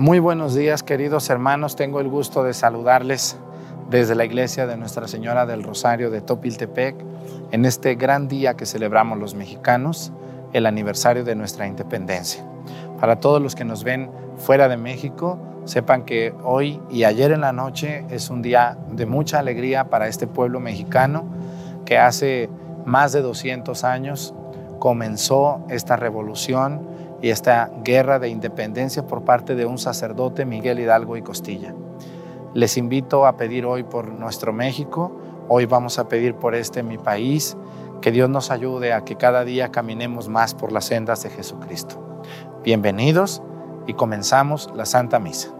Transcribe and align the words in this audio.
Muy 0.00 0.18
buenos 0.18 0.54
días, 0.54 0.82
queridos 0.82 1.28
hermanos. 1.28 1.76
Tengo 1.76 2.00
el 2.00 2.08
gusto 2.08 2.42
de 2.42 2.54
saludarles 2.54 3.36
desde 3.90 4.14
la 4.14 4.24
iglesia 4.24 4.66
de 4.66 4.78
Nuestra 4.78 5.06
Señora 5.06 5.44
del 5.44 5.62
Rosario 5.62 6.10
de 6.10 6.22
Topiltepec 6.22 6.96
en 7.50 7.66
este 7.66 7.96
gran 7.96 8.26
día 8.26 8.56
que 8.56 8.64
celebramos 8.64 9.18
los 9.18 9.34
mexicanos, 9.34 10.10
el 10.54 10.64
aniversario 10.64 11.22
de 11.22 11.34
nuestra 11.34 11.66
independencia. 11.66 12.42
Para 12.98 13.20
todos 13.20 13.42
los 13.42 13.54
que 13.54 13.66
nos 13.66 13.84
ven 13.84 14.10
fuera 14.38 14.68
de 14.68 14.78
México, 14.78 15.38
sepan 15.66 16.06
que 16.06 16.32
hoy 16.44 16.80
y 16.88 17.04
ayer 17.04 17.30
en 17.32 17.42
la 17.42 17.52
noche 17.52 18.06
es 18.08 18.30
un 18.30 18.40
día 18.40 18.78
de 18.90 19.04
mucha 19.04 19.38
alegría 19.38 19.90
para 19.90 20.08
este 20.08 20.26
pueblo 20.26 20.60
mexicano 20.60 21.26
que 21.84 21.98
hace 21.98 22.48
más 22.86 23.12
de 23.12 23.20
200 23.20 23.84
años 23.84 24.32
comenzó 24.78 25.60
esta 25.68 25.96
revolución 25.96 26.88
y 27.22 27.30
esta 27.30 27.70
guerra 27.84 28.18
de 28.18 28.28
independencia 28.28 29.06
por 29.06 29.24
parte 29.24 29.54
de 29.54 29.66
un 29.66 29.78
sacerdote, 29.78 30.44
Miguel 30.44 30.80
Hidalgo 30.80 31.16
y 31.16 31.22
Costilla. 31.22 31.74
Les 32.54 32.76
invito 32.76 33.26
a 33.26 33.36
pedir 33.36 33.64
hoy 33.66 33.82
por 33.82 34.08
nuestro 34.08 34.52
México, 34.52 35.12
hoy 35.48 35.66
vamos 35.66 35.98
a 35.98 36.08
pedir 36.08 36.34
por 36.34 36.54
este 36.54 36.82
mi 36.82 36.98
país, 36.98 37.56
que 38.00 38.10
Dios 38.10 38.30
nos 38.30 38.50
ayude 38.50 38.92
a 38.92 39.04
que 39.04 39.16
cada 39.16 39.44
día 39.44 39.70
caminemos 39.70 40.28
más 40.28 40.54
por 40.54 40.72
las 40.72 40.86
sendas 40.86 41.22
de 41.22 41.30
Jesucristo. 41.30 42.22
Bienvenidos 42.64 43.42
y 43.86 43.94
comenzamos 43.94 44.70
la 44.74 44.86
Santa 44.86 45.18
Misa. 45.18 45.59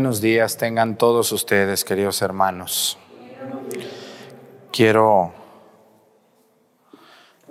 Buenos 0.00 0.22
días 0.22 0.56
tengan 0.56 0.96
todos 0.96 1.30
ustedes, 1.30 1.84
queridos 1.84 2.22
hermanos. 2.22 2.96
Quiero 4.72 5.34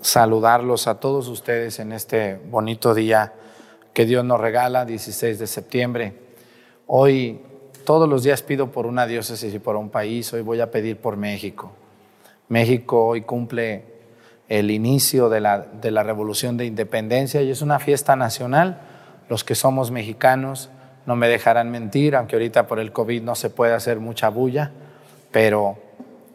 saludarlos 0.02 0.88
a 0.88 1.00
todos 1.00 1.28
ustedes 1.28 1.78
en 1.78 1.92
este 1.92 2.42
bonito 2.50 2.96
día 2.96 3.34
que 3.94 4.08
Dios 4.08 4.26
nos 4.26 4.42
regala, 4.42 4.86
16 4.86 5.38
de 5.38 5.46
septiembre. 5.46 6.16
Hoy, 6.88 7.40
todos 7.86 8.10
los 8.10 8.24
días 8.24 8.42
pido 8.42 8.72
por 8.72 8.88
una 8.88 9.06
diócesis 9.06 9.54
y 9.54 9.60
por 9.60 9.76
un 9.76 9.92
país, 9.92 10.34
hoy 10.34 10.42
voy 10.42 10.60
a 10.60 10.72
pedir 10.72 10.98
por 10.98 11.18
México. 11.18 11.72
México 12.48 13.06
hoy 13.06 13.22
cumple 13.22 13.86
el 14.48 14.72
inicio 14.72 15.30
de 15.30 15.40
la, 15.40 15.60
de 15.60 15.92
la 15.92 16.02
revolución 16.02 16.58
de 16.58 16.66
independencia 16.66 17.44
y 17.44 17.52
es 17.52 17.62
una 17.62 17.78
fiesta 17.78 18.16
nacional. 18.16 18.82
Los 19.30 19.44
que 19.44 19.54
somos 19.54 19.92
mexicanos, 19.92 20.72
no 21.10 21.16
me 21.16 21.28
dejarán 21.28 21.72
mentir, 21.72 22.16
aunque 22.16 22.36
ahorita 22.36 22.68
por 22.68 22.80
el 22.80 22.92
COVID 22.92 23.24
no 23.24 23.34
se 23.34 23.50
puede 23.50 23.74
hacer 23.74 24.00
mucha 24.00 24.30
bulla, 24.30 24.70
pero 25.32 25.80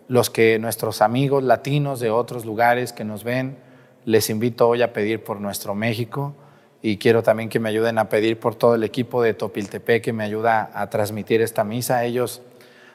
los 0.09 0.31
que 0.31 0.59
nuestros 0.59 1.01
amigos 1.01 1.45
latinos 1.45 2.01
de 2.01 2.11
otros 2.11 2.45
lugares 2.45 2.93
que 2.93 3.05
nos 3.05 3.23
ven, 3.23 3.57
les 4.05 4.31
invito 4.31 4.69
hoy 4.69 4.83
a 4.83 4.93
pedir 4.93 5.23
por 5.23 5.41
nuestro 5.41 5.77
México 5.77 6.35
y 6.83 6.97
quiero 6.97 7.23
también 7.23 7.51
que 7.51 7.61
me 7.61 7.69
ayuden 7.69 7.99
a 7.99 8.09
pedir 8.09 8.41
por 8.41 8.57
todo 8.57 8.75
el 8.75 8.83
equipo 8.83 9.23
de 9.23 9.33
Topiltepec 9.33 10.03
que 10.03 10.13
me 10.13 10.25
ayuda 10.25 10.73
a 10.75 10.91
transmitir 10.91 11.41
esta 11.41 11.63
misa. 11.63 12.03
Ellos 12.03 12.43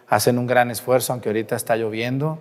hacen 0.10 0.38
un 0.38 0.48
gran 0.48 0.72
esfuerzo, 0.72 1.14
aunque 1.14 1.30
ahorita 1.30 1.56
está 1.56 1.78
lloviendo. 1.78 2.40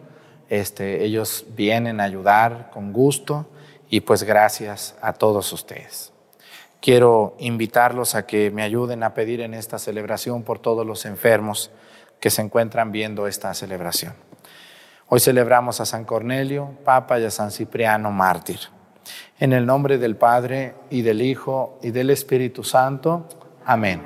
Este, 0.48 1.04
ellos 1.04 1.46
vienen 1.54 2.00
a 2.00 2.04
ayudar 2.04 2.70
con 2.72 2.92
gusto 2.92 3.46
y 3.88 4.00
pues 4.00 4.24
gracias 4.24 4.96
a 5.00 5.12
todos 5.12 5.52
ustedes. 5.52 6.17
Quiero 6.80 7.34
invitarlos 7.38 8.14
a 8.14 8.26
que 8.26 8.50
me 8.50 8.62
ayuden 8.62 9.02
a 9.02 9.12
pedir 9.12 9.40
en 9.40 9.52
esta 9.52 9.78
celebración 9.78 10.44
por 10.44 10.60
todos 10.60 10.86
los 10.86 11.06
enfermos 11.06 11.70
que 12.20 12.30
se 12.30 12.42
encuentran 12.42 12.92
viendo 12.92 13.26
esta 13.26 13.52
celebración. 13.54 14.14
Hoy 15.08 15.20
celebramos 15.20 15.80
a 15.80 15.86
San 15.86 16.04
Cornelio, 16.04 16.76
Papa, 16.84 17.18
y 17.18 17.24
a 17.24 17.30
San 17.30 17.50
Cipriano, 17.50 18.12
mártir. 18.12 18.60
En 19.40 19.52
el 19.52 19.66
nombre 19.66 19.98
del 19.98 20.16
Padre, 20.16 20.74
y 20.90 21.02
del 21.02 21.22
Hijo, 21.22 21.78
y 21.82 21.90
del 21.90 22.10
Espíritu 22.10 22.62
Santo. 22.62 23.26
Amén. 23.64 24.02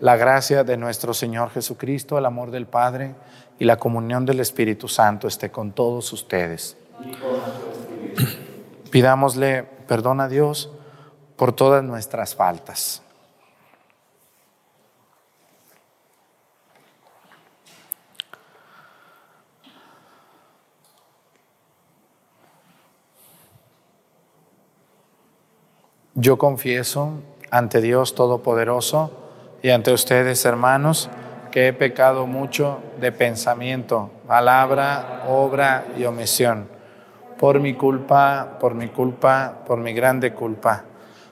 La 0.00 0.16
gracia 0.16 0.62
de 0.62 0.76
nuestro 0.76 1.14
Señor 1.14 1.50
Jesucristo, 1.50 2.18
el 2.18 2.26
amor 2.26 2.50
del 2.52 2.66
Padre 2.66 3.14
y 3.58 3.64
la 3.64 3.76
comunión 3.76 4.24
del 4.24 4.38
Espíritu 4.38 4.86
Santo 4.86 5.26
esté 5.26 5.50
con 5.50 5.72
todos 5.72 6.12
ustedes. 6.12 6.76
Pidámosle 8.90 9.64
perdón 9.88 10.20
a 10.20 10.28
Dios 10.28 10.70
por 11.38 11.52
todas 11.52 11.84
nuestras 11.84 12.34
faltas. 12.34 13.00
Yo 26.14 26.36
confieso 26.36 27.12
ante 27.52 27.80
Dios 27.80 28.16
Todopoderoso 28.16 29.12
y 29.62 29.70
ante 29.70 29.92
ustedes, 29.92 30.44
hermanos, 30.44 31.08
que 31.52 31.68
he 31.68 31.72
pecado 31.72 32.26
mucho 32.26 32.80
de 33.00 33.12
pensamiento, 33.12 34.10
palabra, 34.26 35.22
obra 35.28 35.86
y 35.96 36.04
omisión. 36.04 36.68
Por 37.38 37.60
mi 37.60 37.74
culpa, 37.74 38.58
por 38.58 38.74
mi 38.74 38.88
culpa, 38.88 39.58
por 39.64 39.78
mi 39.78 39.92
grande 39.92 40.34
culpa. 40.34 40.84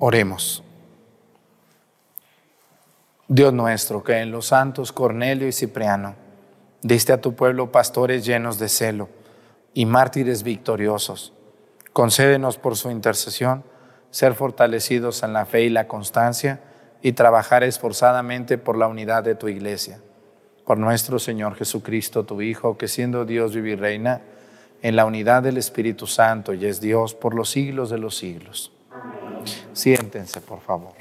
Oremos. 0.00 0.62
Dios 3.26 3.52
nuestro, 3.52 4.04
que 4.04 4.18
en 4.18 4.30
los 4.30 4.46
santos 4.46 4.92
Cornelio 4.92 5.48
y 5.48 5.52
Cipriano 5.52 6.14
diste 6.82 7.12
a 7.12 7.20
tu 7.20 7.34
pueblo 7.34 7.72
pastores 7.72 8.24
llenos 8.24 8.60
de 8.60 8.68
celo 8.68 9.08
y 9.74 9.86
mártires 9.86 10.44
victoriosos, 10.44 11.32
concédenos 11.92 12.58
por 12.58 12.76
su 12.76 12.92
intercesión 12.92 13.64
ser 14.10 14.34
fortalecidos 14.34 15.24
en 15.24 15.32
la 15.32 15.46
fe 15.46 15.62
y 15.62 15.68
la 15.68 15.88
constancia 15.88 16.60
y 17.02 17.12
trabajar 17.12 17.64
esforzadamente 17.64 18.56
por 18.56 18.78
la 18.78 18.86
unidad 18.86 19.24
de 19.24 19.34
tu 19.34 19.48
iglesia. 19.48 20.00
Por 20.64 20.78
nuestro 20.78 21.18
Señor 21.18 21.56
Jesucristo, 21.56 22.24
tu 22.24 22.40
Hijo, 22.40 22.78
que 22.78 22.86
siendo 22.86 23.24
Dios 23.24 23.52
vive 23.52 23.70
y 23.70 23.76
reina 23.76 24.22
en 24.80 24.94
la 24.94 25.06
unidad 25.06 25.42
del 25.42 25.56
Espíritu 25.56 26.06
Santo 26.06 26.54
y 26.54 26.66
es 26.66 26.80
Dios 26.80 27.14
por 27.14 27.34
los 27.34 27.50
siglos 27.50 27.90
de 27.90 27.98
los 27.98 28.16
siglos. 28.16 28.72
Siéntense, 29.72 30.40
por 30.40 30.60
favor. 30.60 30.94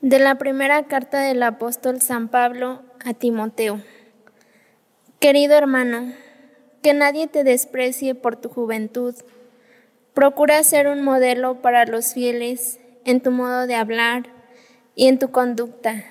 De 0.00 0.18
la 0.18 0.34
primera 0.36 0.82
carta 0.84 1.20
del 1.20 1.42
apóstol 1.42 2.02
San 2.02 2.28
Pablo 2.28 2.82
a 3.04 3.14
Timoteo. 3.14 3.80
Querido 5.20 5.54
hermano, 5.54 6.12
que 6.82 6.92
nadie 6.92 7.28
te 7.28 7.44
desprecie 7.44 8.14
por 8.14 8.36
tu 8.36 8.48
juventud. 8.48 9.14
Procura 10.12 10.64
ser 10.64 10.88
un 10.88 11.02
modelo 11.02 11.62
para 11.62 11.86
los 11.86 12.14
fieles 12.14 12.80
en 13.04 13.20
tu 13.20 13.30
modo 13.30 13.66
de 13.66 13.74
hablar 13.74 14.24
y 14.94 15.08
en 15.08 15.18
tu 15.18 15.30
conducta, 15.30 16.04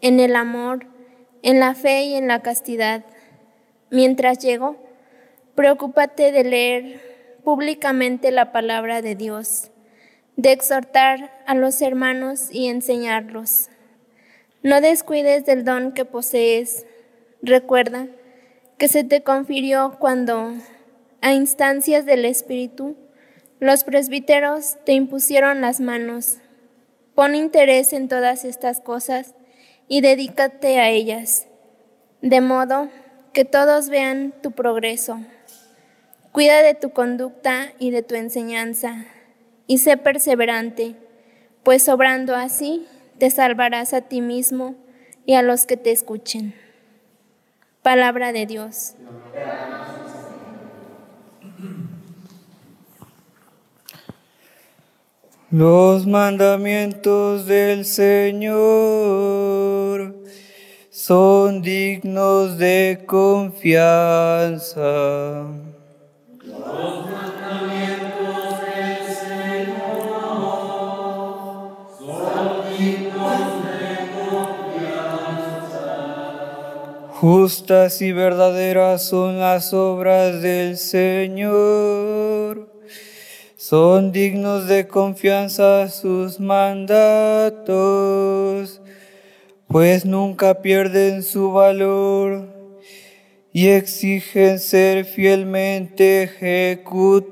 en 0.00 0.20
el 0.20 0.36
amor, 0.36 0.86
en 1.42 1.60
la 1.60 1.74
fe 1.74 2.04
y 2.04 2.14
en 2.14 2.26
la 2.26 2.42
castidad. 2.42 3.04
Mientras 3.90 4.38
llego, 4.38 4.76
preocúpate 5.54 6.32
de 6.32 6.44
leer 6.44 7.40
públicamente 7.44 8.30
la 8.30 8.50
palabra 8.52 9.02
de 9.02 9.14
Dios, 9.14 9.70
de 10.36 10.52
exhortar 10.52 11.30
a 11.46 11.54
los 11.54 11.80
hermanos 11.82 12.48
y 12.50 12.68
enseñarlos. 12.68 13.68
No 14.62 14.80
descuides 14.80 15.44
del 15.44 15.64
don 15.64 15.92
que 15.92 16.06
posees. 16.06 16.86
Recuerda 17.42 18.06
que 18.78 18.88
se 18.88 19.04
te 19.04 19.22
confirió 19.22 19.96
cuando, 20.00 20.54
a 21.20 21.34
instancias 21.34 22.06
del 22.06 22.24
Espíritu, 22.24 22.96
los 23.60 23.84
presbíteros 23.84 24.76
te 24.84 24.92
impusieron 24.92 25.60
las 25.60 25.80
manos. 25.80 26.38
Pon 27.14 27.34
interés 27.34 27.92
en 27.92 28.08
todas 28.08 28.44
estas 28.44 28.80
cosas 28.80 29.34
y 29.88 30.00
dedícate 30.00 30.80
a 30.80 30.90
ellas, 30.90 31.46
de 32.22 32.40
modo 32.40 32.88
que 33.32 33.44
todos 33.44 33.88
vean 33.88 34.32
tu 34.42 34.52
progreso. 34.52 35.20
Cuida 36.32 36.62
de 36.62 36.74
tu 36.74 36.90
conducta 36.90 37.72
y 37.78 37.90
de 37.90 38.02
tu 38.02 38.16
enseñanza, 38.16 39.06
y 39.66 39.78
sé 39.78 39.96
perseverante, 39.96 40.96
pues 41.62 41.88
obrando 41.88 42.34
así 42.34 42.86
te 43.18 43.30
salvarás 43.30 43.94
a 43.94 44.02
ti 44.02 44.20
mismo 44.20 44.74
y 45.26 45.34
a 45.34 45.42
los 45.42 45.66
que 45.66 45.76
te 45.76 45.92
escuchen. 45.92 46.54
Palabra 47.82 48.32
de 48.32 48.46
Dios. 48.46 48.94
Los 55.56 56.04
mandamientos 56.04 57.46
del 57.46 57.84
Señor 57.84 58.56
son 60.90 61.62
dignos 61.62 62.58
de 62.58 63.04
confianza. 63.06 64.74
Los 66.42 67.06
mandamientos 67.06 68.58
del 68.66 68.98
Señor 69.14 69.76
son 72.00 72.76
dignos 72.76 73.38
de 73.78 74.10
confianza. 74.58 75.94
Justas 77.12 78.02
y 78.02 78.10
verdaderas 78.10 79.06
son 79.06 79.38
las 79.38 79.72
obras 79.72 80.42
del 80.42 80.76
Señor 80.76 82.73
son 83.68 84.12
dignos 84.12 84.68
de 84.68 84.86
confianza 84.86 85.88
sus 85.88 86.38
mandatos, 86.38 87.62
pues 89.68 90.04
nunca 90.04 90.60
pierden 90.60 91.22
su 91.22 91.50
valor 91.50 92.46
y 93.54 93.68
exigen 93.68 94.58
ser 94.58 95.06
fielmente 95.06 96.24
ejecutados. 96.24 97.24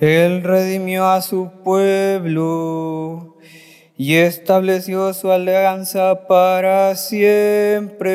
Él 0.00 0.42
redimió 0.42 1.06
a 1.06 1.22
su 1.22 1.50
pueblo 1.64 3.36
y 3.96 4.16
estableció 4.16 5.14
su 5.14 5.30
alianza 5.30 6.26
para 6.26 6.94
siempre. 6.96 8.06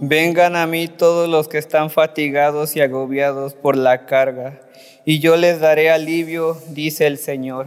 Vengan 0.08 0.54
a 0.54 0.68
mí 0.68 0.86
todos 0.86 1.28
los 1.28 1.48
que 1.48 1.58
están 1.58 1.90
fatigados 1.90 2.76
y 2.76 2.80
agobiados 2.80 3.54
por 3.54 3.76
la 3.76 4.06
carga, 4.06 4.60
y 5.04 5.18
yo 5.18 5.36
les 5.36 5.58
daré 5.58 5.90
alivio, 5.90 6.56
dice 6.68 7.08
el 7.08 7.18
Señor. 7.18 7.66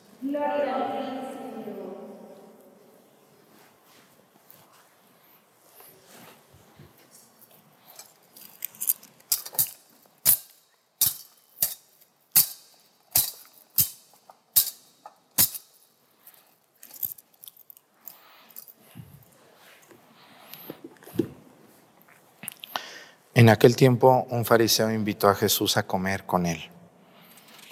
En 23.41 23.49
aquel 23.49 23.75
tiempo 23.75 24.27
un 24.29 24.45
fariseo 24.45 24.91
invitó 24.91 25.27
a 25.27 25.33
Jesús 25.33 25.75
a 25.75 25.87
comer 25.87 26.27
con 26.27 26.45
él. 26.45 26.69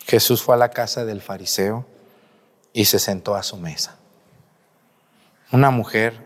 Jesús 0.08 0.42
fue 0.42 0.56
a 0.56 0.58
la 0.58 0.72
casa 0.72 1.06
del 1.06 1.22
fariseo 1.22 1.86
y 2.74 2.86
se 2.86 2.98
sentó 2.98 3.36
a 3.36 3.44
su 3.44 3.56
mesa. 3.56 4.00
Una 5.52 5.70
mujer 5.70 6.26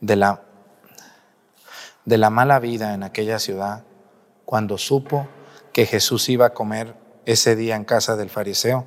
de 0.00 0.16
la, 0.16 0.42
de 2.06 2.18
la 2.18 2.28
mala 2.28 2.58
vida 2.58 2.92
en 2.92 3.04
aquella 3.04 3.38
ciudad, 3.38 3.84
cuando 4.44 4.78
supo 4.78 5.28
que 5.72 5.86
Jesús 5.86 6.28
iba 6.28 6.46
a 6.46 6.52
comer 6.52 6.96
ese 7.24 7.54
día 7.54 7.76
en 7.76 7.84
casa 7.84 8.16
del 8.16 8.30
fariseo, 8.30 8.84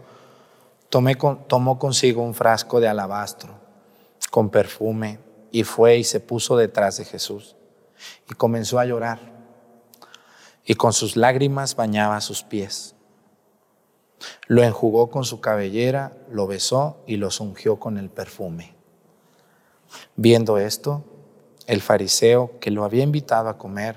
tomó 0.89 1.79
consigo 1.79 2.21
un 2.21 2.33
frasco 2.33 2.81
de 2.81 2.89
alabastro 2.89 3.53
con 4.29 4.49
perfume 4.49 5.19
y 5.53 5.63
fue 5.63 5.95
y 5.95 6.03
se 6.03 6.19
puso 6.19 6.57
detrás 6.57 6.97
de 6.97 7.05
Jesús 7.05 7.55
y 8.29 8.33
comenzó 8.33 8.77
a 8.77 8.83
llorar 8.83 9.38
y 10.69 10.75
con 10.75 10.93
sus 10.93 11.17
lágrimas 11.17 11.75
bañaba 11.75 12.21
sus 12.21 12.43
pies. 12.43 12.93
Lo 14.45 14.61
enjugó 14.61 15.09
con 15.09 15.25
su 15.25 15.41
cabellera, 15.41 16.15
lo 16.29 16.45
besó 16.45 17.01
y 17.07 17.17
los 17.17 17.39
ungió 17.39 17.79
con 17.79 17.97
el 17.97 18.11
perfume. 18.11 18.75
Viendo 20.15 20.59
esto, 20.59 21.03
el 21.65 21.81
fariseo 21.81 22.59
que 22.59 22.69
lo 22.69 22.83
había 22.83 23.01
invitado 23.01 23.49
a 23.49 23.57
comer 23.57 23.95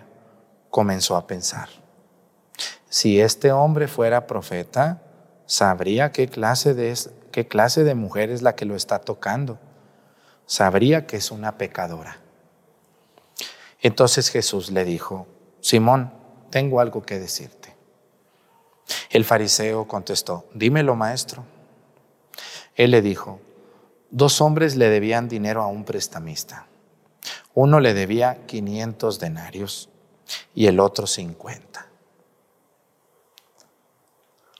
comenzó 0.71 1.17
a 1.17 1.27
pensar, 1.27 1.69
si 2.89 3.21
este 3.21 3.53
hombre 3.53 3.87
fuera 3.87 4.27
profeta, 4.27 5.03
sabría 5.45 6.11
qué 6.11 6.27
clase 6.27 6.73
de, 6.73 6.97
qué 7.33 7.47
clase 7.49 7.85
de 7.85 7.95
mujer 7.95 8.31
es 8.31 8.41
la 8.41 8.55
que 8.55 8.65
lo 8.65 8.77
está 8.77 8.99
tocando, 8.99 9.59
sabría 10.47 11.07
que 11.07 11.19
es 11.19 11.33
una 11.33 11.59
pecadora. 11.59 12.17
Entonces 13.83 14.31
Jesús 14.31 14.71
le 14.71 14.87
dijo, 14.87 15.27
Simón, 15.61 16.22
tengo 16.53 16.81
algo 16.81 17.03
que 17.03 17.19
decirte. 17.19 17.75
El 19.11 19.25
fariseo 19.25 19.89
contestó, 19.89 20.47
dímelo 20.55 20.95
maestro. 20.95 21.45
Él 22.77 22.91
le 22.91 23.01
dijo, 23.01 23.41
dos 24.11 24.41
hombres 24.43 24.77
le 24.77 24.91
debían 24.91 25.29
dinero 25.29 25.63
a 25.63 25.67
un 25.67 25.85
prestamista. 25.85 26.67
Uno 27.55 27.81
le 27.81 27.95
debía 27.95 28.47
500 28.47 29.19
denarios 29.19 29.89
y 30.55 30.67
el 30.67 30.79
otro 30.79 31.07
50. 31.07 31.87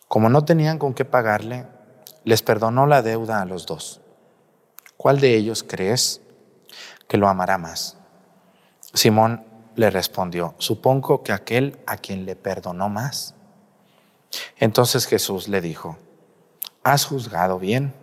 Como 0.09 0.31
no 0.31 0.45
tenían 0.45 0.79
con 0.79 0.95
qué 0.95 1.05
pagarle, 1.05 1.67
les 2.25 2.43
perdonó 2.43 2.87
la 2.87 3.03
deuda 3.03 3.43
a 3.43 3.45
los 3.45 3.67
dos. 3.67 4.01
¿Cuál 4.97 5.21
de 5.21 5.37
ellos 5.37 5.63
crees 5.63 6.23
que 7.07 7.19
lo 7.19 7.29
amará 7.29 7.59
más? 7.59 7.99
Simón 8.95 9.52
le 9.75 9.91
respondió, 9.91 10.55
supongo 10.59 11.23
que 11.23 11.33
aquel 11.33 11.79
a 11.87 11.97
quien 11.97 12.27
le 12.27 12.37
perdonó 12.37 12.89
más. 12.89 13.35
Entonces 14.59 15.07
Jesús 15.07 15.49
le 15.49 15.61
dijo, 15.61 15.97
has 16.83 17.05
juzgado 17.05 17.59
bien. 17.59 17.95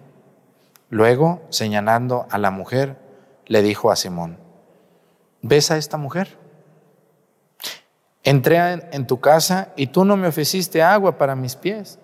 Luego, 0.89 1.41
señalando 1.49 2.25
a 2.29 2.37
la 2.37 2.51
mujer, 2.51 2.97
le 3.45 3.61
dijo 3.61 3.91
a 3.91 3.95
Simón, 3.95 4.37
¿ves 5.41 5.71
a 5.71 5.77
esta 5.77 5.97
mujer? 5.97 6.37
Entré 8.23 8.57
en 8.91 9.07
tu 9.07 9.19
casa 9.19 9.69
y 9.75 9.87
tú 9.87 10.05
no 10.05 10.17
me 10.17 10.27
ofreciste 10.27 10.83
agua 10.83 11.17
para 11.17 11.35
mis 11.35 11.55
pies, 11.55 11.99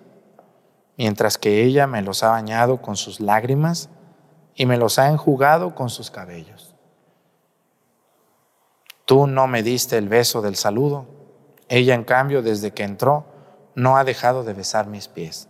mientras 0.98 1.38
que 1.38 1.64
ella 1.64 1.88
me 1.88 2.02
los 2.02 2.24
ha 2.24 2.30
bañado 2.30 2.82
con 2.82 2.96
sus 2.96 3.20
lágrimas 3.20 3.90
y 4.56 4.66
me 4.66 4.78
los 4.78 4.98
ha 4.98 5.10
enjugado 5.10 5.76
con 5.76 5.90
sus 5.90 6.10
cabellos. 6.10 6.55
Tú 9.06 9.28
no 9.28 9.48
me 9.48 9.64
diste 9.64 9.98
el 9.98 10.10
beso 10.10 10.42
del 10.42 10.56
saludo. 10.56 11.06
Ella, 11.70 11.94
en 11.94 12.04
cambio, 12.04 12.42
desde 12.42 12.72
que 12.72 12.84
entró, 12.84 13.26
no 13.76 13.98
ha 13.98 14.04
dejado 14.04 14.44
de 14.44 14.54
besar 14.54 14.88
mis 14.88 15.08
pies. 15.08 15.48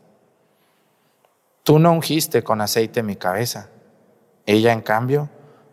Tú 1.64 1.80
no 1.80 1.92
ungiste 1.94 2.44
con 2.44 2.62
aceite 2.62 3.02
mi 3.02 3.16
cabeza. 3.16 3.70
Ella, 4.46 4.74
en 4.74 4.82
cambio, 4.82 5.30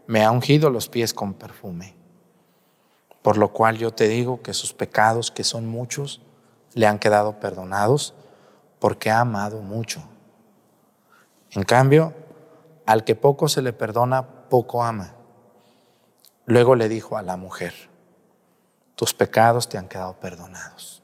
me 0.06 0.24
ha 0.24 0.30
ungido 0.30 0.70
los 0.70 0.88
pies 0.88 1.12
con 1.12 1.34
perfume. 1.34 1.94
Por 3.20 3.36
lo 3.36 3.52
cual 3.52 3.78
yo 3.78 3.92
te 3.92 4.08
digo 4.08 4.42
que 4.42 4.54
sus 4.54 4.72
pecados, 4.72 5.30
que 5.30 5.44
son 5.44 5.66
muchos, 5.68 6.22
le 6.74 6.86
han 6.86 6.98
quedado 6.98 7.38
perdonados 7.40 8.14
porque 8.78 9.10
ha 9.10 9.20
amado 9.20 9.60
mucho. 9.60 10.02
En 11.50 11.62
cambio, 11.62 12.14
al 12.86 13.04
que 13.04 13.14
poco 13.14 13.48
se 13.48 13.62
le 13.62 13.72
perdona, 13.72 14.26
poco 14.48 14.82
ama. 14.82 15.14
Luego 16.46 16.74
le 16.74 16.88
dijo 16.88 17.16
a 17.16 17.22
la 17.22 17.36
mujer, 17.36 17.72
tus 18.96 19.14
pecados 19.14 19.68
te 19.68 19.78
han 19.78 19.88
quedado 19.88 20.18
perdonados. 20.18 21.02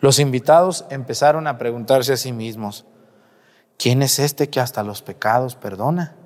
Los 0.00 0.18
invitados 0.18 0.84
empezaron 0.90 1.46
a 1.46 1.58
preguntarse 1.58 2.12
a 2.12 2.16
sí 2.16 2.32
mismos, 2.32 2.84
¿quién 3.78 4.02
es 4.02 4.18
este 4.18 4.48
que 4.48 4.60
hasta 4.60 4.82
los 4.82 5.02
pecados 5.02 5.54
perdona? 5.54 6.16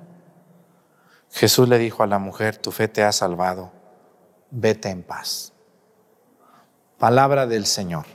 Jesús 1.31 1.67
le 1.69 1.77
dijo 1.77 2.03
a 2.03 2.07
la 2.07 2.19
mujer, 2.19 2.57
tu 2.57 2.71
fe 2.71 2.87
te 2.87 3.03
ha 3.03 3.11
salvado, 3.11 3.71
vete 4.49 4.89
en 4.89 5.03
paz. 5.03 5.53
Palabra 6.97 7.47
del 7.47 7.65
Señor. 7.65 8.05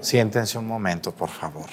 Siéntense 0.00 0.58
un 0.58 0.66
momento, 0.66 1.12
por 1.12 1.30
favor. 1.30 1.68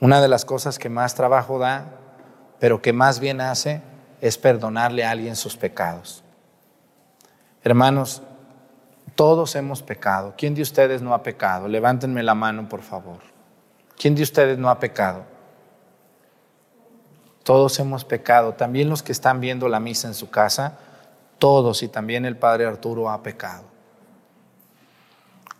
Una 0.00 0.22
de 0.22 0.28
las 0.28 0.46
cosas 0.46 0.78
que 0.78 0.88
más 0.88 1.14
trabajo 1.14 1.58
da, 1.58 1.84
pero 2.58 2.80
que 2.80 2.92
más 2.92 3.20
bien 3.20 3.40
hace, 3.40 3.82
es 4.20 4.38
perdonarle 4.38 5.04
a 5.04 5.10
alguien 5.10 5.36
sus 5.36 5.56
pecados. 5.56 6.24
Hermanos, 7.62 8.22
todos 9.14 9.54
hemos 9.54 9.82
pecado. 9.82 10.34
¿Quién 10.36 10.54
de 10.54 10.62
ustedes 10.62 11.02
no 11.02 11.12
ha 11.12 11.22
pecado? 11.22 11.68
Levántenme 11.68 12.22
la 12.22 12.34
mano, 12.34 12.68
por 12.68 12.80
favor. 12.80 13.18
¿Quién 13.98 14.14
de 14.14 14.22
ustedes 14.22 14.56
no 14.58 14.70
ha 14.70 14.80
pecado? 14.80 15.24
Todos 17.42 17.78
hemos 17.78 18.04
pecado. 18.04 18.54
También 18.54 18.88
los 18.88 19.02
que 19.02 19.12
están 19.12 19.40
viendo 19.40 19.68
la 19.68 19.80
misa 19.80 20.08
en 20.08 20.14
su 20.14 20.30
casa, 20.30 20.78
todos 21.38 21.82
y 21.82 21.88
también 21.88 22.24
el 22.24 22.38
Padre 22.38 22.64
Arturo 22.64 23.10
ha 23.10 23.22
pecado. 23.22 23.64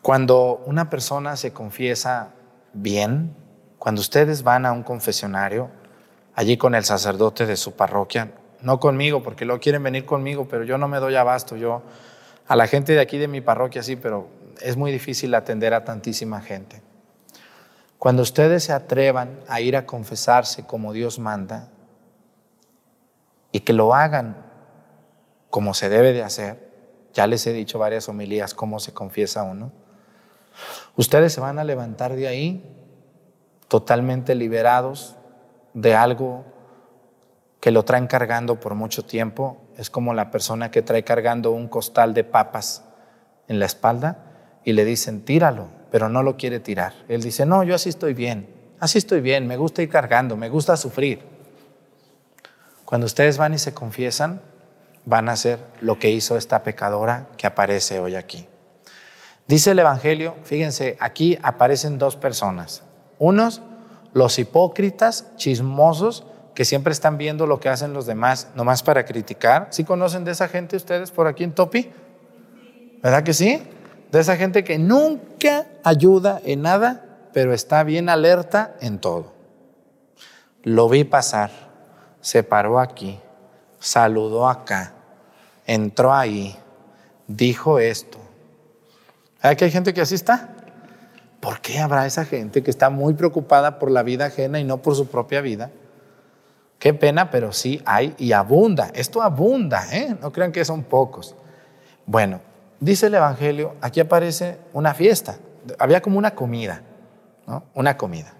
Cuando 0.00 0.62
una 0.64 0.88
persona 0.88 1.37
se 1.37 1.52
confiesa 1.52 2.30
bien, 2.73 3.35
cuando 3.80 4.02
ustedes 4.02 4.42
van 4.42 4.66
a 4.66 4.72
un 4.72 4.82
confesionario, 4.82 5.70
allí 6.34 6.58
con 6.58 6.75
el 6.75 6.84
sacerdote 6.84 7.46
de 7.46 7.56
su 7.56 7.72
parroquia, 7.72 8.30
no 8.60 8.78
conmigo, 8.78 9.22
porque 9.22 9.46
luego 9.46 9.58
quieren 9.58 9.82
venir 9.82 10.04
conmigo, 10.04 10.46
pero 10.46 10.64
yo 10.64 10.76
no 10.76 10.87
me 10.87 10.99
doy 10.99 11.16
abasto, 11.16 11.56
yo 11.56 11.82
a 12.46 12.56
la 12.56 12.66
gente 12.66 12.92
de 12.92 13.00
aquí 13.00 13.16
de 13.16 13.26
mi 13.26 13.40
parroquia 13.40 13.82
sí, 13.82 13.96
pero 13.96 14.28
es 14.60 14.76
muy 14.76 14.92
difícil 14.92 15.34
atender 15.34 15.72
a 15.72 15.82
tantísima 15.82 16.42
gente. 16.42 16.82
Cuando 17.99 18.20
ustedes 18.20 18.64
se 18.64 18.75
atrevan 18.75 19.40
a 19.49 19.62
ir 19.62 19.75
a 19.78 19.87
confesarse 19.87 20.66
como 20.66 20.92
Dios 20.92 21.18
manda 21.18 21.70
y 23.50 23.60
que 23.60 23.72
lo 23.72 23.94
hagan 23.94 24.44
como 25.49 25.72
se 25.72 25.88
debe 25.88 26.12
de 26.12 26.22
hacer, 26.22 26.70
ya 27.14 27.26
les 27.26 27.46
he 27.46 27.54
dicho 27.54 27.78
varias 27.78 28.10
homilías 28.10 28.52
cómo 28.52 28.78
se 28.78 28.92
confiesa 28.92 29.42
uno, 29.42 29.72
ustedes 30.96 31.32
se 31.32 31.40
van 31.40 31.58
a 31.58 31.64
levantar 31.64 32.14
de 32.14 32.28
ahí 32.28 32.76
totalmente 33.71 34.35
liberados 34.35 35.15
de 35.75 35.95
algo 35.95 36.45
que 37.61 37.71
lo 37.71 37.85
traen 37.85 38.09
cargando 38.09 38.59
por 38.59 38.75
mucho 38.75 39.04
tiempo. 39.04 39.59
Es 39.78 39.91
como 39.91 40.13
la 40.13 40.33
persona 40.33 40.73
que 40.73 40.83
trae 40.83 41.04
cargando 41.04 41.52
un 41.52 41.69
costal 41.69 42.13
de 42.13 42.25
papas 42.25 42.83
en 43.47 43.61
la 43.61 43.67
espalda 43.67 44.59
y 44.65 44.73
le 44.73 44.85
dicen, 44.85 45.25
tíralo, 45.25 45.69
pero 45.93 46.09
no 46.09 46.25
lo 46.25 46.37
quiere 46.37 46.59
tirar. 46.59 46.95
Él 47.09 47.23
dice, 47.23 47.47
no, 47.47 47.63
yo 47.63 47.76
así 47.76 47.89
estoy 47.89 48.13
bien, 48.13 48.52
así 48.80 48.99
estoy 48.99 49.21
bien, 49.21 49.47
me 49.47 49.56
gusta 49.56 49.83
ir 49.83 49.89
cargando, 49.89 50.37
me 50.37 50.49
gusta 50.49 50.76
sufrir. 50.76 51.23
Cuando 52.85 53.06
ustedes 53.06 53.39
van 53.39 53.54
y 53.54 53.59
se 53.59 53.73
confiesan, 53.73 54.41
van 55.04 55.28
a 55.28 55.33
hacer 55.33 55.61
lo 55.80 55.97
que 56.00 56.11
hizo 56.11 56.37
esta 56.37 56.65
pecadora 56.65 57.28
que 57.37 57.47
aparece 57.47 58.00
hoy 58.00 58.17
aquí. 58.17 58.49
Dice 59.47 59.71
el 59.71 59.78
Evangelio, 59.78 60.35
fíjense, 60.43 60.97
aquí 60.99 61.39
aparecen 61.41 61.99
dos 61.99 62.17
personas. 62.17 62.83
Unos, 63.21 63.61
los 64.15 64.39
hipócritas, 64.39 65.26
chismosos, 65.37 66.25
que 66.54 66.65
siempre 66.65 66.93
están 66.93 67.19
viendo 67.19 67.47
lo 67.47 67.61
que 67.61 67.69
hacen 67.69 67.93
los 67.93 68.06
demás, 68.06 68.49
nomás 68.54 68.83
para 68.83 69.04
criticar. 69.04 69.69
¿Sí 69.71 69.85
conocen 69.85 70.25
de 70.25 70.33
esa 70.33 70.49
gente 70.49 70.75
ustedes 70.75 71.11
por 71.11 71.26
aquí 71.26 71.45
en 71.45 71.52
Topi? 71.52 71.91
¿Verdad 73.02 73.23
que 73.23 73.35
sí? 73.35 73.63
De 74.11 74.21
esa 74.21 74.37
gente 74.37 74.65
que 74.65 74.78
nunca 74.78 75.67
ayuda 75.85 76.41
en 76.45 76.63
nada, 76.63 77.04
pero 77.35 77.52
está 77.52 77.85
bien 77.85 78.09
alerta 78.09 78.75
en 78.80 78.99
todo. 78.99 79.35
Lo 80.63 80.89
vi 80.89 81.04
pasar, 81.04 81.50
se 82.23 82.43
paró 82.43 82.80
aquí, 82.80 83.21
saludó 83.78 84.49
acá, 84.49 84.95
entró 85.67 86.15
ahí, 86.15 86.56
dijo 87.26 87.78
esto. 87.78 88.17
¿Verdad 89.43 89.59
que 89.59 89.65
hay 89.67 89.71
gente 89.71 89.93
que 89.93 90.00
así 90.00 90.15
está? 90.15 90.56
¿Por 91.41 91.61
qué 91.61 91.79
habrá 91.79 92.07
esa 92.07 92.26
gente 92.26 92.63
que 92.63 92.71
está 92.71 92.91
muy 92.91 93.15
preocupada 93.15 93.79
por 93.79 93.91
la 93.91 94.03
vida 94.03 94.26
ajena 94.26 94.61
y 94.61 94.65
no 94.65 94.83
por 94.83 94.95
su 94.95 95.09
propia 95.09 95.41
vida? 95.41 95.71
Qué 96.79 96.93
pena, 96.93 97.31
pero 97.31 97.53
sí 97.53 97.83
hay 97.87 98.15
y 98.19 98.33
abunda. 98.33 98.91
Esto 98.95 99.23
abunda, 99.23 99.87
¿eh? 99.91 100.17
No 100.21 100.33
crean 100.33 100.53
que 100.53 100.65
son 100.65 100.83
pocos. 100.83 101.35
Bueno, 102.05 102.41
dice 102.79 103.07
el 103.07 103.15
Evangelio, 103.15 103.75
aquí 103.81 104.00
aparece 104.00 104.59
una 104.75 104.93
fiesta. 104.93 105.39
Había 105.79 106.03
como 106.03 106.19
una 106.19 106.35
comida, 106.35 106.83
¿no? 107.47 107.65
Una 107.75 107.97
comida. 107.97 108.35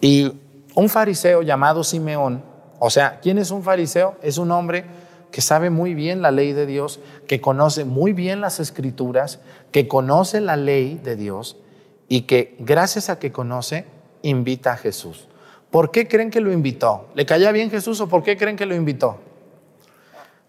Y 0.00 0.40
un 0.74 0.88
fariseo 0.88 1.42
llamado 1.42 1.84
Simeón, 1.84 2.42
o 2.78 2.90
sea, 2.90 3.20
¿quién 3.20 3.38
es 3.38 3.50
un 3.50 3.62
fariseo? 3.62 4.16
Es 4.22 4.38
un 4.38 4.50
hombre 4.50 4.84
que 5.30 5.40
sabe 5.40 5.70
muy 5.70 5.94
bien 5.94 6.22
la 6.22 6.30
ley 6.30 6.52
de 6.52 6.66
Dios, 6.66 7.00
que 7.26 7.40
conoce 7.40 7.84
muy 7.84 8.12
bien 8.12 8.40
las 8.40 8.60
escrituras, 8.60 9.40
que 9.70 9.88
conoce 9.88 10.40
la 10.40 10.56
ley 10.56 11.00
de 11.02 11.16
Dios 11.16 11.61
y 12.08 12.22
que 12.22 12.56
gracias 12.58 13.10
a 13.10 13.18
que 13.18 13.32
conoce, 13.32 13.86
invita 14.22 14.72
a 14.72 14.76
Jesús. 14.76 15.28
¿Por 15.70 15.90
qué 15.90 16.06
creen 16.06 16.30
que 16.30 16.40
lo 16.40 16.52
invitó? 16.52 17.08
¿Le 17.14 17.24
caía 17.24 17.50
bien 17.52 17.70
Jesús 17.70 18.00
o 18.00 18.08
por 18.08 18.22
qué 18.22 18.36
creen 18.36 18.56
que 18.56 18.66
lo 18.66 18.74
invitó? 18.74 19.18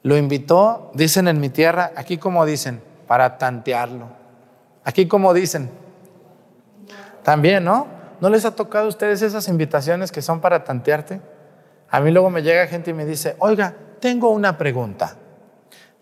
Lo 0.02 0.18
invitó, 0.18 0.92
dicen 0.94 1.30
en 1.30 1.39
mi 1.39 1.50
tierra, 1.50 1.94
aquí 1.96 2.18
como 2.18 2.46
dicen, 2.46 2.82
para 3.08 3.38
tantearlo. 3.38 4.10
Aquí 4.84 5.08
como 5.08 5.34
dicen. 5.34 5.70
También, 7.24 7.63
¿no? 7.63 7.88
¿No 8.20 8.30
les 8.30 8.44
ha 8.44 8.56
tocado 8.56 8.86
a 8.86 8.89
ustedes 8.89 9.22
esas 9.22 9.48
invitaciones 9.48 10.12
que 10.12 10.22
son 10.22 10.42
para 10.42 10.66
tantearte? 10.66 11.22
A 11.89 12.02
mí 12.02 12.12
luego 12.12 12.30
me 12.30 12.42
llega 12.42 12.68
gente 12.68 12.92
y 12.92 12.94
me 12.94 13.06
dice, 13.06 13.36
oiga, 13.39 13.76
tengo 14.02 14.30
una 14.30 14.58
pregunta. 14.58 15.16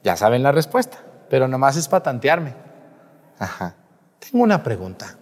Ya 0.04 0.16
saben 0.16 0.42
la 0.42 0.52
respuesta, 0.52 0.98
pero 1.30 1.48
nomás 1.48 1.78
es 1.78 1.88
para 1.88 2.02
tantearme. 2.02 2.56
Ajá. 3.38 3.76
Tengo 4.20 4.44
una 4.44 4.64
pregunta. 4.64 5.18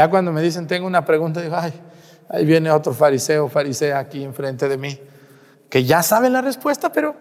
Ya 0.00 0.08
cuando 0.08 0.32
me 0.32 0.40
dicen, 0.40 0.66
tengo 0.66 0.86
una 0.86 1.04
pregunta, 1.04 1.42
digo, 1.42 1.56
ay, 1.58 1.74
ahí 2.30 2.46
viene 2.46 2.70
otro 2.70 2.94
fariseo, 2.94 3.50
farisea 3.50 3.98
aquí 3.98 4.24
enfrente 4.24 4.66
de 4.66 4.78
mí, 4.78 4.98
que 5.68 5.84
ya 5.84 6.02
sabe 6.02 6.30
la 6.30 6.40
respuesta, 6.40 6.90
pero 6.90 7.14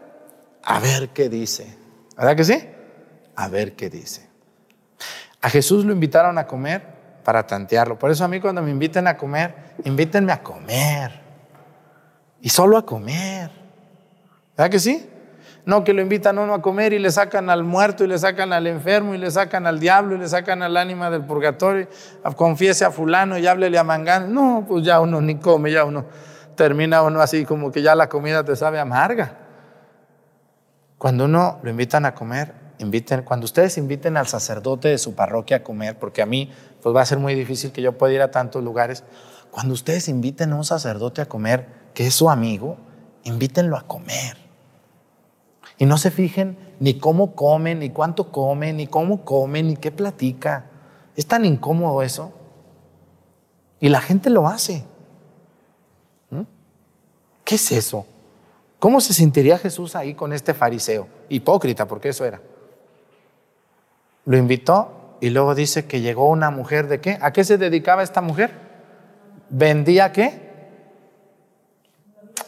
a 0.63 0.79
ver 0.79 1.09
qué 1.09 1.27
dice. 1.27 1.75
¿Verdad 2.15 2.37
que 2.37 2.43
sí? 2.45 2.69
A 3.35 3.49
ver 3.49 3.73
qué 3.75 3.89
dice. 3.89 4.29
A 5.41 5.49
Jesús 5.49 5.83
lo 5.83 5.91
invitaron 5.91 6.37
a 6.37 6.47
comer 6.47 6.81
para 7.25 7.45
tantearlo. 7.45 7.99
Por 7.99 8.11
eso 8.11 8.23
a 8.23 8.29
mí 8.29 8.39
cuando 8.39 8.61
me 8.61 8.71
inviten 8.71 9.07
a 9.07 9.17
comer, 9.17 9.73
invítenme 9.83 10.31
a 10.31 10.41
comer. 10.41 11.19
Y 12.39 12.47
solo 12.47 12.77
a 12.77 12.85
comer. 12.85 13.51
¿Verdad 14.55 14.71
que 14.71 14.79
sí? 14.79 15.05
No 15.69 15.83
que 15.83 15.93
lo 15.93 16.01
invitan 16.01 16.39
a 16.39 16.41
uno 16.41 16.55
a 16.55 16.63
comer 16.63 16.93
y 16.93 16.97
le 16.97 17.11
sacan 17.11 17.47
al 17.51 17.63
muerto 17.63 18.03
y 18.03 18.07
le 18.07 18.17
sacan 18.17 18.53
al 18.53 18.65
enfermo 18.65 19.13
y 19.13 19.19
le 19.19 19.29
sacan 19.29 19.67
al 19.67 19.79
diablo 19.79 20.15
y 20.15 20.17
le 20.17 20.27
sacan 20.27 20.63
al 20.63 20.75
ánima 20.75 21.11
del 21.11 21.23
purgatorio, 21.23 21.87
confiese 22.35 22.85
a 22.85 22.89
fulano 22.89 23.37
y 23.37 23.45
háblele 23.45 23.77
a 23.77 23.83
mangán. 23.83 24.33
No, 24.33 24.65
pues 24.67 24.83
ya 24.83 24.99
uno 24.99 25.21
ni 25.21 25.35
come, 25.35 25.71
ya 25.71 25.85
uno 25.85 26.05
termina 26.55 27.03
uno 27.03 27.21
así 27.21 27.45
como 27.45 27.71
que 27.71 27.83
ya 27.83 27.93
la 27.93 28.09
comida 28.09 28.43
te 28.43 28.55
sabe 28.55 28.79
amarga. 28.79 29.37
Cuando 30.97 31.25
uno 31.25 31.59
lo 31.61 31.69
invitan 31.69 32.03
a 32.07 32.15
comer, 32.15 32.51
inviten, 32.79 33.21
cuando 33.21 33.45
ustedes 33.45 33.77
inviten 33.77 34.17
al 34.17 34.25
sacerdote 34.25 34.87
de 34.87 34.97
su 34.97 35.13
parroquia 35.13 35.57
a 35.57 35.63
comer, 35.63 35.99
porque 35.99 36.23
a 36.23 36.25
mí 36.25 36.51
pues 36.81 36.95
va 36.95 37.03
a 37.03 37.05
ser 37.05 37.19
muy 37.19 37.35
difícil 37.35 37.71
que 37.71 37.83
yo 37.83 37.95
pueda 37.95 38.11
ir 38.15 38.23
a 38.23 38.31
tantos 38.31 38.63
lugares, 38.63 39.03
cuando 39.51 39.75
ustedes 39.75 40.09
inviten 40.09 40.51
a 40.51 40.55
un 40.55 40.65
sacerdote 40.65 41.21
a 41.21 41.27
comer, 41.27 41.67
que 41.93 42.07
es 42.07 42.15
su 42.15 42.27
amigo, 42.27 42.77
invítenlo 43.23 43.77
a 43.77 43.83
comer. 43.83 44.48
Y 45.79 45.85
no 45.85 45.97
se 45.97 46.11
fijen 46.11 46.57
ni 46.79 46.99
cómo 46.99 47.35
comen, 47.35 47.79
ni 47.79 47.89
cuánto 47.89 48.31
comen, 48.31 48.77
ni 48.77 48.85
cómo 48.85 49.23
comen, 49.23 49.67
ni 49.67 49.77
qué 49.77 49.91
platica. 49.91 50.65
Es 51.15 51.25
tan 51.25 51.45
incómodo 51.45 52.03
eso. 52.03 52.33
Y 53.79 53.87
la 53.87 54.01
gente 54.01 54.29
lo 54.29 54.45
hace. 54.47 54.83
¿Mm? 56.29 56.41
¿Qué 57.45 57.55
es 57.55 57.71
eso? 57.71 58.05
¿Cómo 58.77 58.99
se 58.99 59.13
sentiría 59.13 59.57
Jesús 59.57 59.95
ahí 59.95 60.13
con 60.13 60.33
este 60.33 60.53
fariseo? 60.53 61.07
Hipócrita, 61.29 61.87
porque 61.87 62.09
eso 62.09 62.25
era. 62.25 62.41
Lo 64.25 64.37
invitó 64.37 65.17
y 65.21 65.29
luego 65.29 65.55
dice 65.55 65.85
que 65.85 66.01
llegó 66.01 66.29
una 66.29 66.51
mujer 66.51 66.87
de 66.89 66.99
qué? 66.99 67.17
¿A 67.21 67.31
qué 67.31 67.45
se 67.45 67.57
dedicaba 67.57 68.03
esta 68.03 68.19
mujer? 68.19 68.51
¿Vendía 69.49 70.11
qué? 70.11 70.49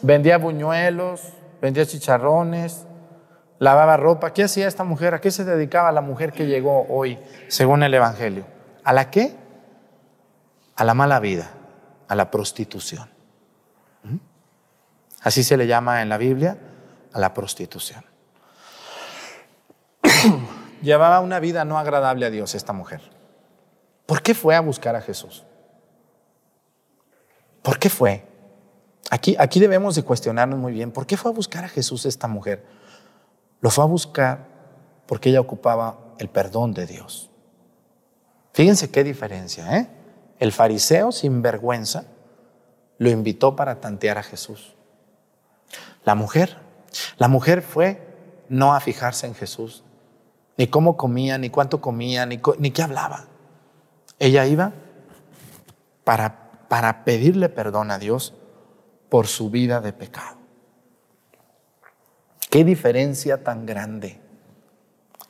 Vendía 0.02 0.36
buñuelos, 0.36 1.32
vendía 1.62 1.86
chicharrones, 1.86 2.86
lavaba 3.62 3.96
ropa. 3.96 4.32
¿Qué 4.32 4.42
hacía 4.42 4.66
esta 4.66 4.82
mujer? 4.82 5.14
¿A 5.14 5.20
qué 5.20 5.30
se 5.30 5.44
dedicaba 5.44 5.92
la 5.92 6.00
mujer 6.00 6.32
que 6.32 6.46
llegó 6.46 6.84
hoy, 6.88 7.16
según 7.46 7.84
el 7.84 7.94
Evangelio? 7.94 8.44
¿A 8.82 8.92
la 8.92 9.08
qué? 9.08 9.36
A 10.74 10.82
la 10.82 10.94
mala 10.94 11.20
vida, 11.20 11.52
a 12.08 12.16
la 12.16 12.28
prostitución. 12.28 13.08
¿Mm? 14.02 14.16
Así 15.22 15.44
se 15.44 15.56
le 15.56 15.68
llama 15.68 16.02
en 16.02 16.08
la 16.08 16.18
Biblia 16.18 16.58
a 17.12 17.20
la 17.20 17.32
prostitución. 17.32 18.04
Llevaba 20.82 21.20
una 21.20 21.38
vida 21.38 21.64
no 21.64 21.78
agradable 21.78 22.26
a 22.26 22.30
Dios 22.30 22.56
esta 22.56 22.72
mujer. 22.72 23.00
¿Por 24.06 24.22
qué 24.22 24.34
fue 24.34 24.56
a 24.56 24.60
buscar 24.60 24.96
a 24.96 25.00
Jesús? 25.00 25.44
¿Por 27.62 27.78
qué 27.78 27.88
fue? 27.88 28.26
Aquí, 29.08 29.36
aquí 29.38 29.60
debemos 29.60 29.94
de 29.94 30.02
cuestionarnos 30.02 30.58
muy 30.58 30.72
bien, 30.72 30.90
¿por 30.90 31.06
qué 31.06 31.16
fue 31.16 31.30
a 31.30 31.34
buscar 31.34 31.64
a 31.64 31.68
Jesús 31.68 32.06
esta 32.06 32.26
mujer? 32.26 32.81
Lo 33.62 33.70
fue 33.70 33.84
a 33.84 33.86
buscar 33.86 34.46
porque 35.06 35.30
ella 35.30 35.40
ocupaba 35.40 35.98
el 36.18 36.28
perdón 36.28 36.74
de 36.74 36.84
Dios. 36.84 37.30
Fíjense 38.52 38.90
qué 38.90 39.02
diferencia, 39.04 39.78
¿eh? 39.78 39.88
El 40.38 40.52
fariseo 40.52 41.12
sin 41.12 41.40
vergüenza 41.40 42.04
lo 42.98 43.08
invitó 43.08 43.56
para 43.56 43.80
tantear 43.80 44.18
a 44.18 44.22
Jesús. 44.22 44.74
La 46.04 46.14
mujer, 46.14 46.58
la 47.16 47.28
mujer 47.28 47.62
fue 47.62 48.44
no 48.48 48.74
a 48.74 48.80
fijarse 48.80 49.26
en 49.26 49.34
Jesús, 49.34 49.84
ni 50.58 50.66
cómo 50.66 50.96
comía, 50.96 51.38
ni 51.38 51.48
cuánto 51.48 51.80
comía, 51.80 52.26
ni, 52.26 52.40
ni 52.58 52.70
qué 52.72 52.82
hablaba. 52.82 53.26
Ella 54.18 54.44
iba 54.46 54.72
para, 56.02 56.66
para 56.68 57.04
pedirle 57.04 57.48
perdón 57.48 57.92
a 57.92 57.98
Dios 57.98 58.34
por 59.08 59.28
su 59.28 59.50
vida 59.50 59.80
de 59.80 59.92
pecado. 59.92 60.41
Qué 62.52 62.64
diferencia 62.64 63.42
tan 63.44 63.64
grande 63.64 64.20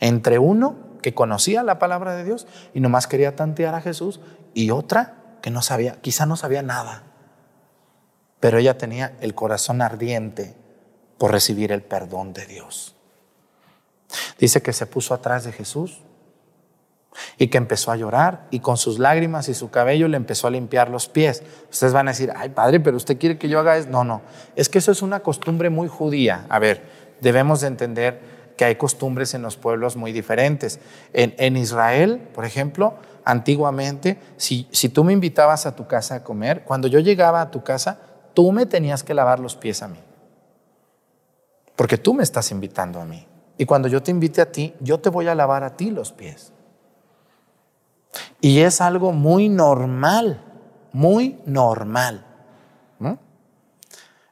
entre 0.01 0.41
uno 0.41 0.99
que 1.03 1.15
conocía 1.15 1.63
la 1.63 1.79
palabra 1.79 2.17
de 2.17 2.25
Dios 2.25 2.49
y 2.75 2.81
nomás 2.81 3.07
quería 3.07 3.37
tantear 3.37 3.77
a 3.77 3.81
Jesús 3.81 4.19
y 4.55 4.71
otra 4.73 5.37
que 5.41 5.53
no 5.53 5.63
sabía, 5.63 6.01
quizá 6.01 6.27
no 6.27 6.37
sabía 6.37 6.63
nada, 6.63 7.05
pero 8.41 8.59
ella 8.59 8.77
tenía 8.77 9.17
el 9.21 9.37
corazón 9.37 9.83
ardiente 9.83 10.57
por 11.17 11.31
recibir 11.31 11.71
el 11.71 11.83
perdón 11.83 12.33
de 12.33 12.45
Dios. 12.47 12.97
Dice 14.41 14.61
que 14.61 14.73
se 14.73 14.87
puso 14.87 15.15
atrás 15.15 15.45
de 15.45 15.53
Jesús 15.53 16.03
y 17.39 17.49
que 17.49 17.59
empezó 17.59 17.93
a 17.93 17.97
llorar 17.97 18.49
y 18.51 18.59
con 18.59 18.77
sus 18.77 18.99
lágrimas 18.99 19.49
y 19.49 19.55
su 19.55 19.71
cabello 19.71 20.09
le 20.09 20.17
empezó 20.17 20.49
a 20.49 20.51
limpiar 20.51 20.91
los 20.91 21.09
pies. 21.09 21.45
Ustedes 21.71 21.93
van 21.93 22.09
a 22.09 22.11
decir, 22.11 22.33
ay 22.35 22.49
padre, 22.49 22.81
pero 22.81 22.97
usted 22.97 23.17
quiere 23.17 23.39
que 23.39 23.49
yo 23.49 23.61
haga 23.61 23.77
eso. 23.77 23.89
No, 23.91 24.03
no, 24.03 24.23
es 24.57 24.69
que 24.69 24.79
eso 24.79 24.91
es 24.91 25.03
una 25.03 25.21
costumbre 25.21 25.71
muy 25.71 25.87
judía. 25.87 26.47
A 26.49 26.59
ver, 26.59 27.02
debemos 27.23 27.61
de 27.61 27.69
entender 27.69 28.21
que 28.57 28.67
hay 28.67 28.77
costumbres 28.77 29.33
en 29.33 29.43
los 29.43 29.57
pueblos 29.57 29.97
muy 29.97 30.13
diferentes. 30.13 30.81
En, 31.15 31.57
Israel, 31.57 32.19
por 32.35 32.45
ejemplo, 32.45 32.95
antiguamente, 33.25 34.19
si, 34.37 34.69
si 34.71 34.91
tú 34.91 35.05
me 35.05 35.13
invitabas 35.13 35.65
a 35.65 35.75
tu 35.75 35.87
casa 35.87 36.17
a 36.17 36.25
comer, 36.25 36.65
cuando 36.65 36.89
yo 36.89 36.99
llegaba 36.99 37.41
a 37.41 37.51
tu 37.51 37.63
casa, 37.65 37.99
tú 38.35 38.53
me 38.53 38.67
tenías 38.67 39.03
que 39.03 39.15
lavar 39.15 39.41
los 39.41 39.57
pies 39.57 39.83
a 39.83 39.89
mí. 39.89 39.99
Porque 41.77 41.97
tú 41.97 42.13
me 42.13 42.23
estás 42.23 42.51
invitando 42.51 43.01
a 43.01 43.07
mí. 43.07 43.27
Y 43.57 43.65
cuando 43.65 43.89
yo 43.89 44.03
te 44.03 44.11
invite 44.11 44.43
a 44.43 44.53
ti, 44.53 44.75
yo 44.81 45.01
te 45.01 45.09
voy 45.09 45.29
a 45.29 45.35
lavar 45.35 45.65
a 45.65 45.77
ti 45.77 45.91
los 45.91 46.13
pies. 46.13 46.53
Y 48.41 48.61
es 48.61 48.81
algo 48.81 49.13
muy 49.13 49.49
normal, 49.49 50.43
muy 50.93 51.39
normal. 51.47 52.27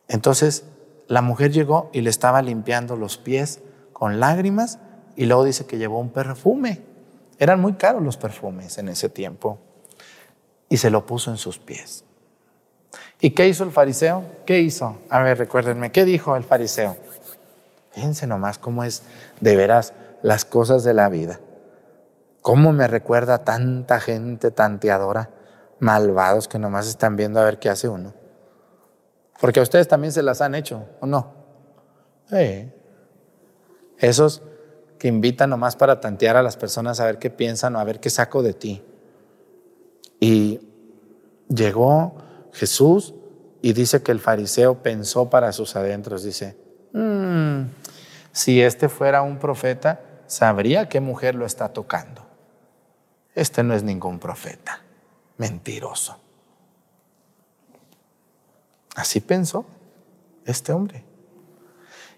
Entonces, 0.09 0.65
la 1.11 1.23
mujer 1.23 1.51
llegó 1.51 1.91
y 1.93 2.03
le 2.03 2.11
estaba 2.11 2.41
limpiando 2.41 2.95
los 2.95 3.19
pies 3.19 3.59
con 3.93 4.21
lágrimas 4.21 4.79
y 5.17 5.27
luego 5.27 5.43
dice 5.43 5.67
que 5.67 5.77
llevó 5.77 5.99
un 5.99 6.11
perfume. 6.11 6.83
Eran 7.41 7.61
muy 7.61 7.73
caros 7.73 8.01
los 8.01 8.17
perfumes 8.17 8.79
en 8.79 8.89
ese 8.89 9.09
tiempo. 9.09 9.59
Y 10.69 10.77
se 10.77 10.89
lo 10.89 11.07
puso 11.07 11.33
en 11.33 11.37
sus 11.37 11.59
pies. 11.59 12.05
¿Y 13.21 13.31
qué 13.31 13.49
hizo 13.49 13.65
el 13.65 13.73
fariseo? 13.73 14.23
¿Qué 14.47 14.61
hizo? 14.61 14.99
A 15.09 15.21
ver, 15.21 15.37
recuérdenme, 15.37 15.91
¿qué 15.91 16.05
dijo 16.05 16.37
el 16.37 16.45
fariseo? 16.45 16.97
Fíjense 17.91 18.29
nomás 18.29 18.59
cómo 18.59 18.85
es 18.85 19.03
de 19.41 19.57
veras 19.57 19.95
las 20.23 20.45
cosas 20.45 20.85
de 20.85 20.95
la 20.95 21.09
vida. 21.09 21.41
Cómo 22.41 22.73
me 22.73 22.87
recuerda 22.87 23.43
tanta 23.43 23.99
gente 23.99 24.53
tanteadora, 24.53 25.31
malvados 25.81 26.47
que 26.47 26.61
nomás 26.61 26.87
están 26.87 27.17
viendo 27.17 27.41
a 27.41 27.45
ver 27.45 27.59
qué 27.59 27.69
hace 27.69 27.89
uno. 27.89 28.20
Porque 29.41 29.61
a 29.61 29.63
ustedes 29.63 29.89
también 29.89 30.13
se 30.13 30.23
las 30.23 30.41
han 30.41 30.55
hecho, 30.55 30.85
¿o 31.01 31.07
no? 31.07 31.33
Esos 33.99 34.43
que 34.99 35.09
invitan 35.09 35.51
nomás 35.51 35.77
para 35.77 36.01
tantear 36.01 36.37
a 36.37 36.43
las 36.43 36.57
personas 36.57 37.01
a 37.01 37.07
ver 37.07 37.19
qué 37.19 37.31
piensan 37.31 37.75
o 37.75 37.79
a 37.79 37.85
ver 37.85 38.01
qué 38.01 38.11
saco 38.11 38.43
de 38.43 38.53
ti. 38.53 38.83
Y 40.21 40.61
llegó 41.49 42.15
Jesús 42.53 43.15
y 43.63 43.73
dice 43.73 44.03
que 44.03 44.13
el 44.13 44.21
fariseo 44.21 44.83
pensó 44.83 45.31
para 45.31 45.53
sus 45.53 45.75
adentros, 45.75 46.23
dice, 46.23 46.57
mm, 46.93 47.63
si 48.33 48.61
este 48.61 48.89
fuera 48.89 49.23
un 49.23 49.39
profeta, 49.39 50.01
sabría 50.27 50.89
qué 50.89 51.01
mujer 51.01 51.35
lo 51.35 51.47
está 51.47 51.71
tocando. 51.71 52.27
Este 53.35 53.63
no 53.63 53.75
es 53.75 53.83
ningún 53.83 54.19
profeta, 54.19 54.83
mentiroso. 55.39 56.19
Así 59.01 59.21
pensó 59.21 59.65
este 60.45 60.73
hombre. 60.73 61.05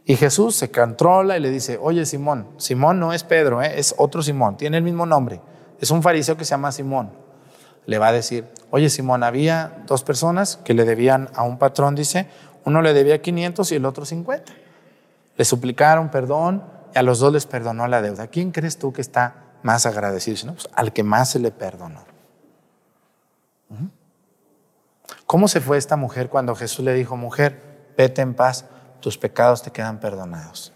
Y 0.05 0.17
Jesús 0.17 0.57
se 0.57 0.71
controla 0.73 1.37
y 1.37 1.41
le 1.41 1.49
dice, 1.51 1.79
oye 1.81 2.05
Simón, 2.07 2.49
Simón 2.57 2.99
no 2.99 3.13
es 3.13 3.23
Pedro, 3.23 3.63
¿eh? 3.63 3.79
es 3.79 3.95
otro 3.99 4.21
Simón, 4.21 4.57
tiene 4.57 4.79
el 4.79 4.83
mismo 4.83 5.07
nombre. 5.07 5.41
Es 5.81 5.93
un 5.93 6.03
fariseo 6.03 6.37
que 6.37 6.45
se 6.45 6.51
llama 6.51 6.73
Simón. 6.73 7.13
Le 7.87 7.99
va 7.99 8.09
a 8.09 8.13
decir, 8.13 8.47
oye 8.71 8.91
Simón, 8.91 9.23
había 9.23 9.85
dos 9.87 10.03
personas 10.03 10.57
que 10.57 10.75
le 10.75 10.85
debían 10.85 11.29
a 11.35 11.45
un 11.45 11.57
patrón, 11.57 11.95
dice, 11.95 12.27
uno 12.65 12.83
le 12.83 12.95
debía 12.95 13.23
500 13.23 13.71
y 13.71 13.75
el 13.77 13.87
otro 13.87 14.05
50. 14.05 14.53
Le 15.37 15.45
suplicaron 15.45 16.11
perdón 16.11 16.65
y 16.93 16.99
a 16.99 17.03
los 17.03 17.21
dos 17.21 17.33
les 17.33 17.47
perdonó 17.47 17.87
la 17.87 18.03
deuda. 18.03 18.27
¿Quién 18.27 18.51
crees 18.51 18.77
tú 18.77 18.93
que 18.93 19.01
está 19.01 19.37
más 19.63 19.87
agradecido? 19.87 20.53
Pues, 20.53 20.69
al 20.75 20.93
que 20.93 21.05
más 21.05 21.31
se 21.31 21.39
le 21.39 21.53
perdonó. 21.53 22.05
¿Cómo 25.33 25.49
se 25.49 25.63
fue 25.63 25.79
esta 25.79 25.97
mujer 25.97 26.29
cuando 26.29 26.55
Jesús 26.55 26.85
le 26.85 26.93
dijo, 26.93 27.17
mujer, 27.17 27.59
vete 27.97 28.21
en 28.21 28.35
paz, 28.35 28.67
tus 29.01 29.17
pecados 29.17 29.63
te 29.63 29.71
quedan 29.71 29.99
perdonados? 29.99 30.75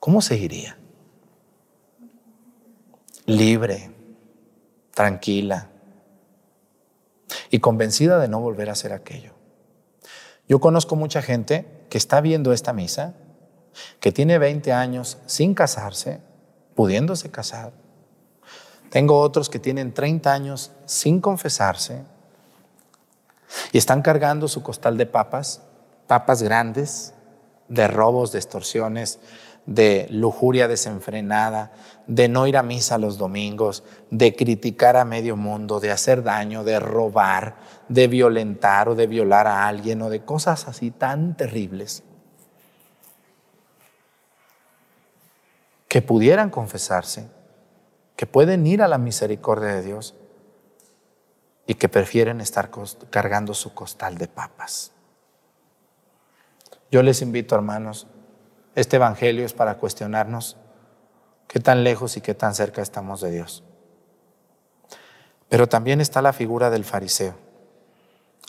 ¿Cómo 0.00 0.20
se 0.22 0.36
iría? 0.36 0.76
Libre, 3.26 3.92
tranquila 4.92 5.70
y 7.48 7.60
convencida 7.60 8.18
de 8.18 8.26
no 8.26 8.40
volver 8.40 8.70
a 8.70 8.72
hacer 8.72 8.92
aquello. 8.92 9.34
Yo 10.48 10.58
conozco 10.58 10.96
mucha 10.96 11.22
gente 11.22 11.86
que 11.90 11.98
está 11.98 12.20
viendo 12.20 12.52
esta 12.52 12.72
misa 12.72 13.14
que 14.00 14.10
tiene 14.10 14.38
20 14.38 14.72
años 14.72 15.18
sin 15.26 15.54
casarse, 15.54 16.18
pudiéndose 16.74 17.30
casar. 17.30 17.72
Tengo 18.90 19.20
otros 19.20 19.48
que 19.48 19.60
tienen 19.60 19.94
30 19.94 20.32
años 20.32 20.72
sin 20.86 21.20
confesarse 21.20 22.02
y 23.72 23.78
están 23.78 24.02
cargando 24.02 24.48
su 24.48 24.62
costal 24.62 24.96
de 24.96 25.06
papas, 25.06 25.62
papas 26.06 26.42
grandes, 26.42 27.14
de 27.68 27.88
robos, 27.88 28.32
de 28.32 28.38
extorsiones, 28.38 29.20
de 29.66 30.06
lujuria 30.10 30.68
desenfrenada, 30.68 31.72
de 32.06 32.28
no 32.28 32.46
ir 32.46 32.56
a 32.56 32.62
misa 32.62 32.98
los 32.98 33.16
domingos, 33.16 33.82
de 34.10 34.36
criticar 34.36 34.96
a 34.96 35.04
medio 35.04 35.36
mundo, 35.36 35.80
de 35.80 35.90
hacer 35.90 36.22
daño, 36.22 36.64
de 36.64 36.78
robar, 36.80 37.56
de 37.88 38.08
violentar 38.08 38.88
o 38.90 38.94
de 38.94 39.06
violar 39.06 39.46
a 39.46 39.66
alguien 39.66 40.02
o 40.02 40.10
de 40.10 40.24
cosas 40.24 40.68
así 40.68 40.90
tan 40.90 41.36
terribles. 41.36 42.02
que 45.94 46.02
pudieran 46.02 46.50
confesarse, 46.50 47.28
que 48.16 48.26
pueden 48.26 48.66
ir 48.66 48.82
a 48.82 48.88
la 48.88 48.98
misericordia 48.98 49.68
de 49.68 49.82
Dios 49.82 50.16
y 51.66 51.74
que 51.74 51.88
prefieren 51.88 52.40
estar 52.40 52.70
cargando 53.10 53.54
su 53.54 53.74
costal 53.74 54.18
de 54.18 54.28
papas. 54.28 54.92
Yo 56.90 57.02
les 57.02 57.22
invito, 57.22 57.54
hermanos, 57.54 58.06
este 58.74 58.96
Evangelio 58.96 59.44
es 59.44 59.52
para 59.52 59.78
cuestionarnos 59.78 60.56
qué 61.48 61.60
tan 61.60 61.84
lejos 61.84 62.16
y 62.16 62.20
qué 62.20 62.34
tan 62.34 62.54
cerca 62.54 62.82
estamos 62.82 63.20
de 63.20 63.30
Dios. 63.30 63.64
Pero 65.48 65.68
también 65.68 66.00
está 66.00 66.22
la 66.22 66.32
figura 66.32 66.70
del 66.70 66.84
fariseo. 66.84 67.34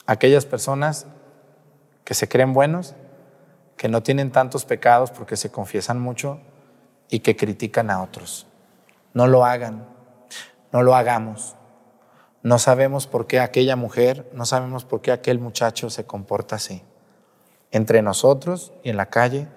Aquellas 0.05 0.45
personas 0.45 1.07
que 2.03 2.13
se 2.13 2.27
creen 2.27 2.53
buenos, 2.53 2.95
que 3.77 3.89
no 3.89 4.03
tienen 4.03 4.31
tantos 4.31 4.65
pecados 4.65 5.11
porque 5.11 5.37
se 5.37 5.51
confiesan 5.51 5.99
mucho 5.99 6.39
y 7.09 7.19
que 7.19 7.35
critican 7.35 7.89
a 7.89 8.01
otros. 8.01 8.47
No 9.13 9.27
lo 9.27 9.45
hagan, 9.45 9.87
no 10.71 10.83
lo 10.83 10.95
hagamos. 10.95 11.55
No 12.45 12.59
sabemos 12.59 13.07
por 13.07 13.25
qué 13.25 13.39
aquella 13.39 13.75
mujer, 13.75 14.29
no 14.31 14.45
sabemos 14.45 14.85
por 14.85 15.01
qué 15.01 15.11
aquel 15.11 15.39
muchacho 15.39 15.89
se 15.89 16.05
comporta 16.05 16.57
así. 16.57 16.83
Entre 17.71 18.03
nosotros 18.03 18.71
y 18.83 18.91
en 18.91 18.97
la 18.97 19.07
calle 19.07 19.47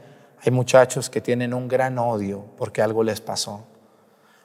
hay 0.42 0.52
muchachos 0.52 1.10
que 1.10 1.20
tienen 1.20 1.52
un 1.52 1.68
gran 1.68 1.98
odio 1.98 2.46
porque 2.56 2.80
algo 2.80 3.02
les 3.02 3.20
pasó. 3.20 3.66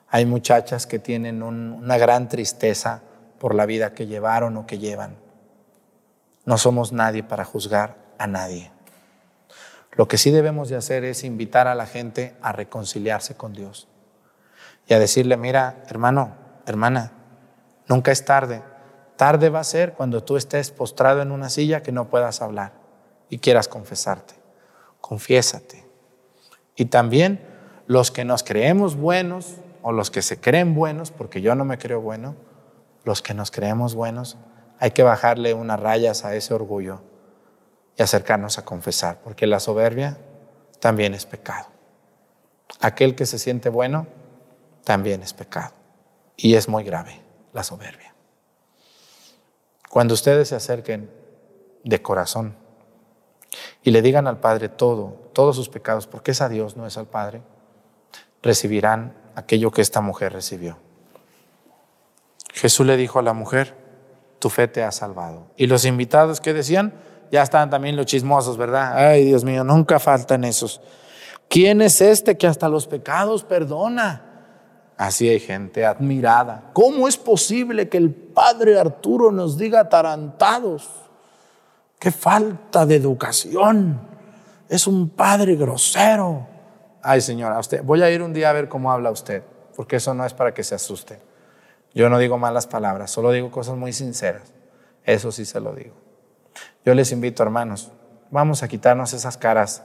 Hay 0.10 0.26
muchachas 0.26 0.86
que 0.88 1.00
tienen 1.00 1.42
una 1.42 1.98
gran 1.98 2.28
tristeza 2.28 3.02
por 3.40 3.56
la 3.56 3.66
vida 3.66 3.94
que 3.94 4.08
llevaron 4.08 4.58
o 4.58 4.68
que 4.68 4.78
llevan. 4.78 5.16
No 6.44 6.58
somos 6.58 6.92
nadie 6.92 7.24
para 7.24 7.46
juzgar 7.46 7.96
a 8.18 8.28
nadie. 8.28 8.74
Lo 9.94 10.10
que 10.10 10.18
sí 10.18 10.32
debemos 10.32 10.68
de 10.68 10.76
hacer 10.76 11.06
es 11.06 11.24
invitar 11.24 11.70
a 11.70 11.76
la 11.76 11.86
gente 11.86 12.36
a 12.42 12.52
reconciliarse 12.52 13.36
con 13.36 13.54
Dios 13.54 13.88
y 14.86 14.96
a 14.96 15.00
decirle, 15.00 15.38
mira, 15.38 15.82
hermano, 15.88 16.36
hermana, 16.66 17.23
nunca 17.88 18.12
es 18.12 18.26
tarde. 18.26 18.62
Tarde 19.16 19.50
va 19.50 19.60
a 19.60 19.64
ser 19.64 19.94
cuando 19.94 20.24
tú 20.24 20.38
estés 20.38 20.72
postrado 20.72 21.22
en 21.22 21.32
una 21.32 21.50
silla 21.50 21.84
que 21.84 21.92
no 21.92 22.10
puedas 22.10 22.42
hablar 22.42 22.74
y 23.30 23.40
quieras 23.40 23.68
confesarte. 23.68 24.36
Confiésate. 25.02 25.86
Y 26.76 26.86
también 26.86 27.46
los 27.86 28.12
que 28.12 28.26
nos 28.26 28.44
creemos 28.44 28.96
buenos 28.96 29.56
o 29.82 29.92
los 29.92 30.10
que 30.12 30.22
se 30.22 30.40
creen 30.40 30.74
buenos, 30.74 31.12
porque 31.12 31.42
yo 31.42 31.56
no 31.56 31.66
me 31.66 31.78
creo 31.78 32.02
bueno, 32.02 32.36
los 33.04 33.22
que 33.22 33.34
nos 33.34 33.52
creemos 33.52 33.96
buenos, 33.96 34.38
hay 34.80 34.92
que 34.92 35.04
bajarle 35.04 35.54
unas 35.54 35.80
rayas 35.80 36.26
a 36.26 36.36
ese 36.36 36.54
orgullo 36.54 37.02
y 37.98 38.02
acercarnos 38.02 38.58
a 38.58 38.66
confesar, 38.66 39.20
porque 39.24 39.46
la 39.46 39.60
soberbia 39.60 40.18
también 40.80 41.14
es 41.14 41.26
pecado. 41.26 41.68
Aquel 42.80 43.16
que 43.16 43.26
se 43.26 43.38
siente 43.38 43.70
bueno 43.70 44.08
también 44.84 45.22
es 45.22 45.34
pecado. 45.34 45.74
Y 46.36 46.56
es 46.56 46.68
muy 46.68 46.84
grave 46.84 47.23
la 47.54 47.64
soberbia. 47.64 48.14
Cuando 49.90 50.14
ustedes 50.14 50.50
se 50.50 50.56
acerquen 50.56 51.10
de 51.84 52.02
corazón 52.02 52.56
y 53.84 53.92
le 53.92 54.02
digan 54.02 54.28
al 54.28 54.40
Padre 54.40 54.70
todo, 54.70 55.30
todos 55.34 55.56
sus 55.56 55.70
pecados, 55.70 56.08
porque 56.08 56.32
es 56.32 56.42
a 56.42 56.50
Dios, 56.50 56.76
no 56.76 56.88
es 56.88 56.98
al 56.98 57.06
Padre, 57.06 57.42
recibirán 58.42 59.16
aquello 59.36 59.72
que 59.72 59.82
esta 59.82 60.02
mujer 60.02 60.34
recibió. 60.34 60.78
Jesús 62.54 62.86
le 62.86 62.98
dijo 62.98 63.20
a 63.20 63.24
la 63.24 63.34
mujer, 63.34 63.76
tu 64.40 64.50
fe 64.50 64.68
te 64.68 64.84
ha 64.84 64.92
salvado. 64.92 65.48
Y 65.56 65.68
los 65.68 65.86
invitados 65.86 66.42
que 66.42 66.54
decían, 66.54 66.94
ya 67.32 67.42
están 67.44 67.70
también 67.70 67.96
los 67.96 68.06
chismosos, 68.06 68.58
¿verdad? 68.58 68.98
Ay, 68.98 69.26
Dios 69.26 69.44
mío, 69.44 69.64
nunca 69.64 70.00
faltan 70.00 70.44
esos. 70.44 70.82
¿Quién 71.50 71.82
es 71.82 72.02
este 72.02 72.38
que 72.38 72.48
hasta 72.48 72.68
los 72.68 72.88
pecados 72.88 73.44
perdona? 73.44 74.33
Así 75.04 75.28
hay 75.28 75.42
gente 75.42 75.86
admirada. 75.86 76.70
¿Cómo 76.72 77.10
es 77.10 77.18
posible 77.18 77.90
que 77.90 77.98
el 77.98 78.10
padre 78.10 78.80
Arturo 78.80 79.34
nos 79.34 79.58
diga 79.58 79.90
tarantados? 79.90 80.90
Qué 82.00 82.10
falta 82.10 82.86
de 82.86 82.96
educación. 82.96 84.00
Es 84.70 84.88
un 84.88 85.10
padre 85.10 85.58
grosero. 85.58 86.48
Ay, 87.02 87.20
señora, 87.20 87.60
usted, 87.60 87.84
voy 87.84 88.02
a 88.02 88.10
ir 88.12 88.22
un 88.22 88.32
día 88.32 88.50
a 88.50 88.54
ver 88.54 88.70
cómo 88.70 88.94
habla 88.94 89.12
usted, 89.12 89.44
porque 89.76 89.98
eso 89.98 90.14
no 90.14 90.26
es 90.26 90.34
para 90.34 90.54
que 90.54 90.64
se 90.64 90.74
asuste. 90.74 91.20
Yo 91.94 92.10
no 92.10 92.18
digo 92.18 92.38
malas 92.38 92.66
palabras, 92.66 93.12
solo 93.12 93.34
digo 93.34 93.52
cosas 93.52 93.76
muy 93.76 93.92
sinceras. 93.92 94.54
Eso 95.04 95.34
sí 95.34 95.44
se 95.44 95.60
lo 95.60 95.74
digo. 95.74 95.96
Yo 96.86 96.94
les 96.94 97.12
invito, 97.12 97.44
hermanos, 97.44 97.92
vamos 98.32 98.64
a 98.64 98.70
quitarnos 98.70 99.12
esas 99.12 99.36
caras 99.36 99.84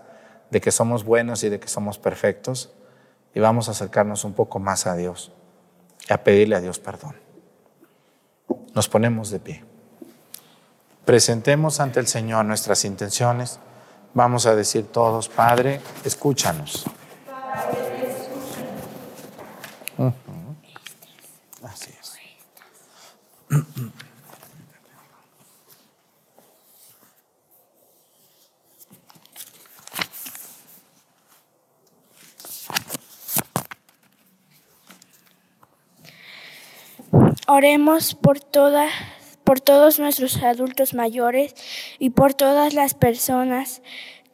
de 0.53 0.61
que 0.61 0.71
somos 0.71 1.03
buenos 1.03 1.43
y 1.43 1.49
de 1.49 1.59
que 1.59 1.67
somos 1.67 1.99
perfectos 1.99 2.73
y 3.35 3.41
vamos 3.41 3.69
a 3.69 3.73
acercarnos 3.73 4.25
un 4.25 4.33
poco 4.33 4.59
más 4.59 4.87
a 4.87 4.97
Dios 4.97 5.33
y 6.09 6.13
a 6.13 6.23
pedirle 6.23 6.57
a 6.57 6.61
Dios 6.61 6.79
perdón. 6.79 7.17
Nos 8.75 8.89
ponemos 8.89 9.31
de 9.31 9.41
pie. 9.41 9.65
Presentemos 11.05 11.81
ante 11.81 12.01
el 12.01 12.07
Señor 12.07 12.45
nuestras 12.45 12.85
intenciones. 12.85 13.61
Vamos 14.15 14.47
a 14.47 14.55
decir 14.55 14.87
todos, 14.87 15.29
Padre, 15.29 15.81
escúchanos. 16.05 16.85
Así 21.63 21.91
es. 21.99 22.19
Oremos 37.51 38.15
por 38.15 38.41
todas 38.41 38.93
por 39.43 39.59
todos 39.59 39.99
nuestros 39.99 40.43
adultos 40.43 40.93
mayores 40.93 41.55
y 41.99 42.11
por 42.11 42.35
todas 42.35 42.75
las 42.75 42.93
personas 42.93 43.81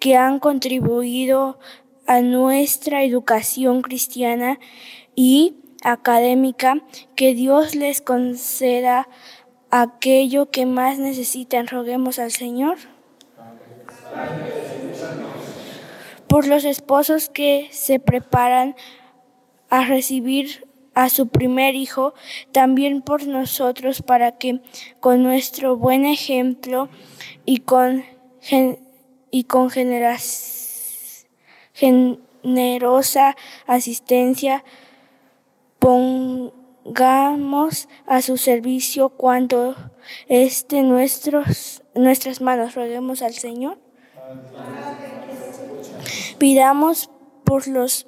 que 0.00 0.16
han 0.16 0.40
contribuido 0.40 1.60
a 2.08 2.20
nuestra 2.22 3.04
educación 3.04 3.82
cristiana 3.82 4.58
y 5.14 5.58
académica, 5.84 6.82
que 7.14 7.36
Dios 7.36 7.76
les 7.76 8.00
conceda 8.00 9.08
aquello 9.70 10.50
que 10.50 10.66
más 10.66 10.98
necesitan. 10.98 11.68
Roguemos 11.68 12.18
al 12.18 12.32
Señor. 12.32 12.78
Por 16.26 16.48
los 16.48 16.64
esposos 16.64 17.28
que 17.28 17.68
se 17.70 18.00
preparan 18.00 18.74
a 19.70 19.84
recibir 19.84 20.66
a 20.94 21.08
su 21.08 21.28
primer 21.28 21.74
hijo, 21.74 22.14
también 22.52 23.02
por 23.02 23.26
nosotros, 23.26 24.02
para 24.02 24.32
que 24.38 24.60
con 25.00 25.22
nuestro 25.22 25.76
buen 25.76 26.06
ejemplo 26.06 26.88
y 27.44 27.58
con, 27.58 28.04
y 29.30 29.44
con 29.44 29.70
generosa 31.74 33.36
asistencia 33.66 34.64
pongamos 35.78 36.54
a 38.06 38.22
su 38.22 38.36
servicio 38.36 39.10
cuando 39.10 39.74
esté 40.28 40.82
nuestros, 40.82 41.82
nuestras 41.94 42.40
manos. 42.40 42.74
Roguemos 42.74 43.20
al 43.22 43.34
Señor. 43.34 43.78
Pidamos 46.38 47.10
por 47.44 47.68
los 47.68 48.06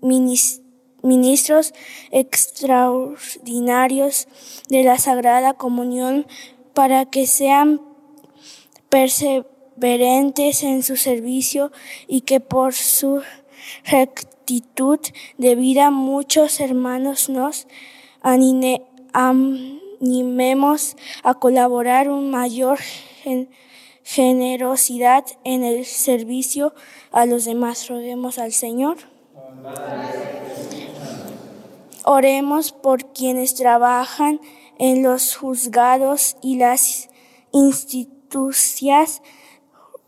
ministros 0.00 0.67
ministros 1.08 1.72
extraordinarios 2.10 4.28
de 4.68 4.84
la 4.84 4.98
Sagrada 4.98 5.54
Comunión 5.54 6.26
para 6.74 7.06
que 7.06 7.26
sean 7.26 7.80
perseverantes 8.88 10.62
en 10.62 10.82
su 10.82 10.96
servicio 10.96 11.72
y 12.06 12.20
que 12.20 12.40
por 12.40 12.74
su 12.74 13.22
rectitud 13.84 15.00
de 15.38 15.54
vida 15.54 15.90
muchos 15.90 16.60
hermanos 16.60 17.28
nos 17.28 17.66
animemos 19.12 20.96
a 21.22 21.34
colaborar 21.34 22.08
un 22.08 22.30
mayor 22.30 22.78
generosidad 24.04 25.24
en 25.44 25.64
el 25.64 25.84
servicio 25.84 26.72
a 27.12 27.26
los 27.26 27.44
demás. 27.44 27.88
Roguemos 27.88 28.38
al 28.38 28.52
Señor. 28.52 28.96
Oremos 32.10 32.72
por 32.72 33.12
quienes 33.12 33.54
trabajan 33.54 34.40
en 34.78 35.02
los 35.02 35.36
juzgados 35.36 36.38
y 36.40 36.56
las 36.56 37.10
instituciones 37.52 39.20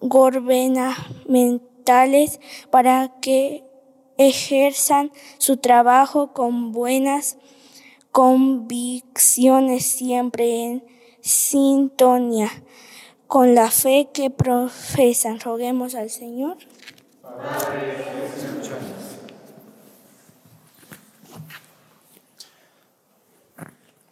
gubernamentales 0.01 2.41
para 2.71 3.21
que 3.21 3.65
ejerzan 4.17 5.13
su 5.37 5.59
trabajo 5.59 6.33
con 6.33 6.73
buenas 6.73 7.37
convicciones, 8.13 9.85
siempre 9.85 10.65
en 10.65 10.83
sintonía 11.21 12.49
con 13.27 13.55
la 13.55 13.71
fe 13.71 14.09
que 14.11 14.31
profesan. 14.31 15.39
Roguemos 15.39 15.95
al 15.95 16.09
Señor. 16.09 16.57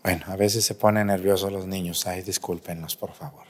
Bueno, 0.08 0.24
a 0.28 0.36
veces 0.36 0.64
se 0.64 0.74
ponen 0.74 1.08
nerviosos 1.08 1.52
los 1.52 1.66
niños, 1.66 2.06
ay, 2.06 2.22
discúlpenos, 2.22 2.96
por 2.96 3.12
favor. 3.12 3.44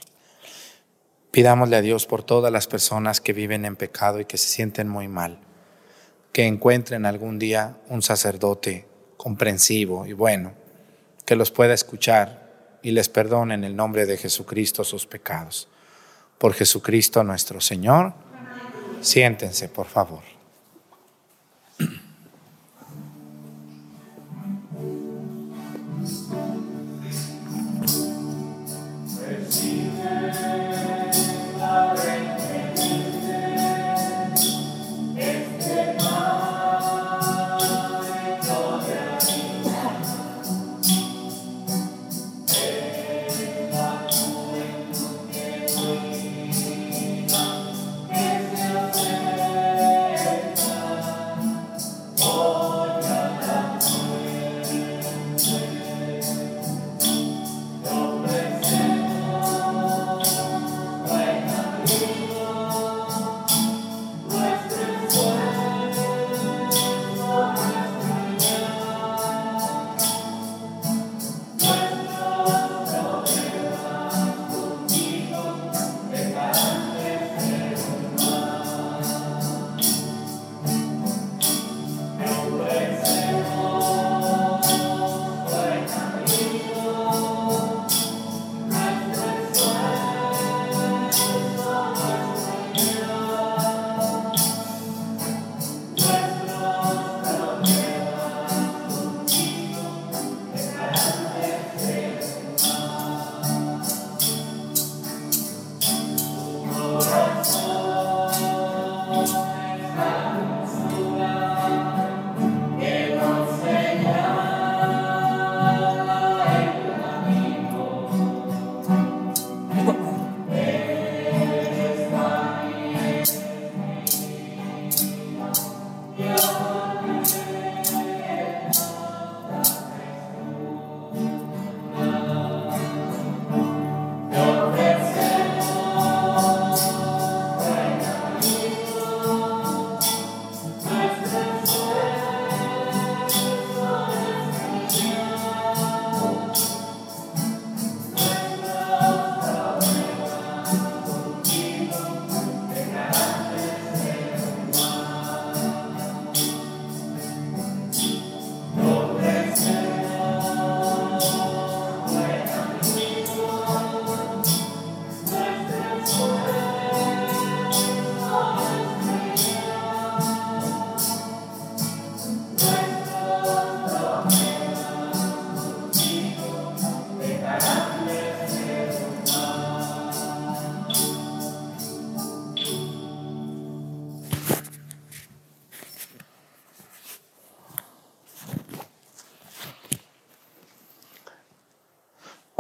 Pidámosle 1.31 1.77
a 1.77 1.81
Dios 1.81 2.05
por 2.05 2.25
todas 2.25 2.53
las 2.53 2.67
personas 2.67 3.21
que 3.21 3.33
viven 3.33 3.65
en 3.65 3.77
pecado 3.77 4.19
y 4.19 4.25
que 4.25 4.39
se 4.39 4.49
sienten 4.49 4.89
muy 4.89 5.07
mal, 5.07 5.39
que 6.33 6.49
encuentren 6.49 7.07
algún 7.07 7.39
día 7.39 7.77
un 7.89 8.03
sacerdote 8.03 8.89
comprensivo 9.17 10.05
y 10.05 10.15
bueno, 10.15 10.51
que 11.25 11.37
los 11.37 11.53
pueda 11.53 11.75
escuchar 11.75 12.79
y 12.83 12.91
les 12.91 13.09
perdone 13.09 13.55
en 13.55 13.63
el 13.63 13.77
nombre 13.77 14.05
de 14.05 14.17
Jesucristo 14.17 14.83
sus 14.83 15.07
pecados. 15.07 15.69
Por 16.39 16.55
Jesucristo 16.55 17.23
nuestro 17.23 17.61
Señor. 17.61 18.15
Siéntense, 19.01 19.69
por 19.69 19.87
favor. 19.87 20.38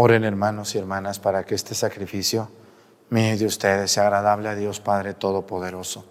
Oren 0.00 0.22
hermanos 0.22 0.76
y 0.76 0.78
hermanas 0.78 1.18
para 1.18 1.42
que 1.42 1.56
este 1.56 1.74
sacrificio 1.74 2.48
mío 3.10 3.36
de 3.36 3.46
ustedes 3.46 3.90
sea 3.90 4.04
agradable 4.04 4.48
a 4.48 4.54
Dios 4.54 4.78
Padre 4.78 5.12
Todopoderoso. 5.12 6.04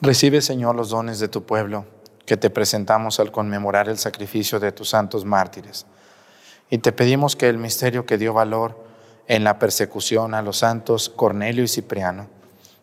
Recibe, 0.00 0.40
Señor, 0.40 0.74
los 0.74 0.88
dones 0.88 1.20
de 1.20 1.28
tu 1.28 1.44
pueblo 1.44 1.84
que 2.24 2.36
te 2.36 2.50
presentamos 2.50 3.20
al 3.20 3.30
conmemorar 3.30 3.88
el 3.88 3.98
sacrificio 3.98 4.58
de 4.58 4.72
tus 4.72 4.88
santos 4.88 5.24
mártires. 5.24 5.86
Y 6.70 6.78
te 6.78 6.90
pedimos 6.90 7.36
que 7.36 7.48
el 7.48 7.58
misterio 7.58 8.04
que 8.04 8.18
dio 8.18 8.34
valor 8.34 8.84
en 9.28 9.44
la 9.44 9.60
persecución 9.60 10.34
a 10.34 10.42
los 10.42 10.58
santos 10.58 11.08
Cornelio 11.08 11.62
y 11.62 11.68
Cipriano, 11.68 12.34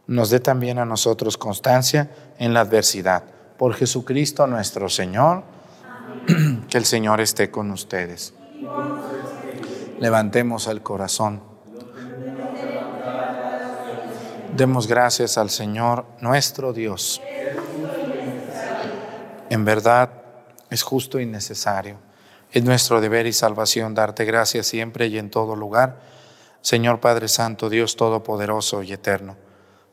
nos 0.07 0.29
dé 0.29 0.39
también 0.39 0.79
a 0.79 0.85
nosotros 0.85 1.37
constancia 1.37 2.09
en 2.37 2.53
la 2.53 2.61
adversidad. 2.61 3.23
Por 3.57 3.73
Jesucristo 3.73 4.47
nuestro 4.47 4.89
Señor, 4.89 5.43
que 6.69 6.77
el 6.77 6.85
Señor 6.85 7.21
esté 7.21 7.49
con 7.49 7.71
ustedes. 7.71 8.33
Levantemos 9.99 10.67
el 10.67 10.81
corazón. 10.81 11.41
Demos 14.55 14.87
gracias 14.87 15.37
al 15.37 15.49
Señor 15.49 16.05
nuestro 16.19 16.73
Dios. 16.73 17.21
En 19.49 19.65
verdad 19.65 20.09
es 20.69 20.83
justo 20.83 21.19
y 21.19 21.25
necesario. 21.25 21.97
Es 22.51 22.63
nuestro 22.63 23.01
deber 23.01 23.25
y 23.25 23.33
salvación 23.33 23.95
darte 23.95 24.25
gracias 24.25 24.67
siempre 24.67 25.07
y 25.07 25.17
en 25.17 25.31
todo 25.31 25.55
lugar, 25.55 26.01
Señor 26.61 26.99
Padre 26.99 27.27
Santo, 27.27 27.69
Dios 27.69 27.95
Todopoderoso 27.95 28.83
y 28.83 28.93
Eterno 28.93 29.42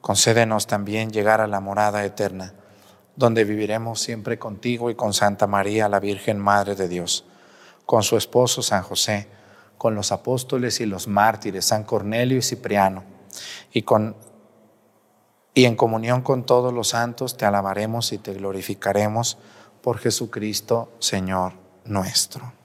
Concédenos 0.00 0.66
también 0.66 1.10
llegar 1.10 1.40
a 1.40 1.46
la 1.46 1.60
morada 1.60 2.04
eterna, 2.04 2.54
donde 3.16 3.44
viviremos 3.44 4.00
siempre 4.00 4.38
contigo 4.38 4.90
y 4.90 4.94
con 4.94 5.12
Santa 5.12 5.46
María, 5.46 5.88
la 5.88 6.00
Virgen 6.00 6.38
Madre 6.38 6.74
de 6.74 6.88
Dios, 6.88 7.24
con 7.84 8.02
su 8.02 8.16
esposo 8.16 8.62
San 8.62 8.82
José, 8.82 9.28
con 9.76 9.94
los 9.94 10.12
apóstoles 10.12 10.80
y 10.80 10.86
los 10.86 11.08
mártires, 11.08 11.66
San 11.66 11.84
Cornelio 11.84 12.38
y 12.38 12.42
Cipriano, 12.42 13.02
y, 13.72 13.82
con, 13.82 14.16
y 15.54 15.64
en 15.64 15.76
comunión 15.76 16.22
con 16.22 16.44
todos 16.44 16.72
los 16.72 16.88
santos 16.88 17.36
te 17.36 17.44
alabaremos 17.44 18.12
y 18.12 18.18
te 18.18 18.32
glorificaremos 18.34 19.38
por 19.82 19.98
Jesucristo, 19.98 20.92
Señor 20.98 21.52
nuestro. 21.84 22.59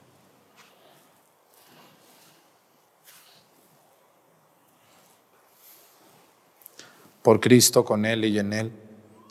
Por 7.26 7.40
Cristo, 7.40 7.84
con 7.84 8.06
Él 8.06 8.24
y 8.24 8.38
en 8.38 8.52
Él. 8.52 8.72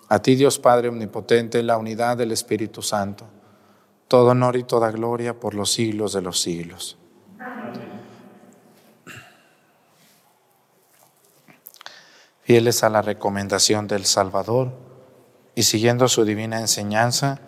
A 0.10 0.22
ti, 0.22 0.36
Dios 0.36 0.60
Padre 0.60 0.90
Omnipotente, 0.90 1.64
la 1.64 1.78
unidad 1.78 2.18
del 2.18 2.34
Espíritu 2.34 2.82
Santo, 2.82 3.26
todo 4.10 4.32
honor 4.32 4.58
y 4.58 4.64
toda 4.64 4.92
gloria 4.92 5.40
por 5.40 5.54
los 5.54 5.72
siglos 5.72 6.12
de 6.12 6.22
los 6.22 6.42
siglos. 6.42 6.98
Fieles 12.42 12.84
a 12.84 12.90
la 12.90 13.02
recomendación 13.02 13.88
del 13.88 14.04
Salvador 14.04 14.74
y 15.56 15.64
siguiendo 15.64 16.10
su 16.10 16.26
divina 16.26 16.60
enseñanza, 16.60 17.40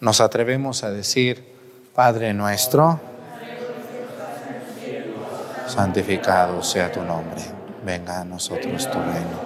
nos 0.00 0.20
atrevemos 0.20 0.84
a 0.84 0.90
decir, 0.90 1.56
Padre 1.94 2.34
nuestro, 2.34 3.00
santificado 5.66 6.62
sea 6.62 6.92
tu 6.92 7.00
nombre, 7.00 7.40
venga 7.82 8.20
a 8.20 8.24
nosotros 8.26 8.90
tu 8.90 8.98
reino 8.98 9.45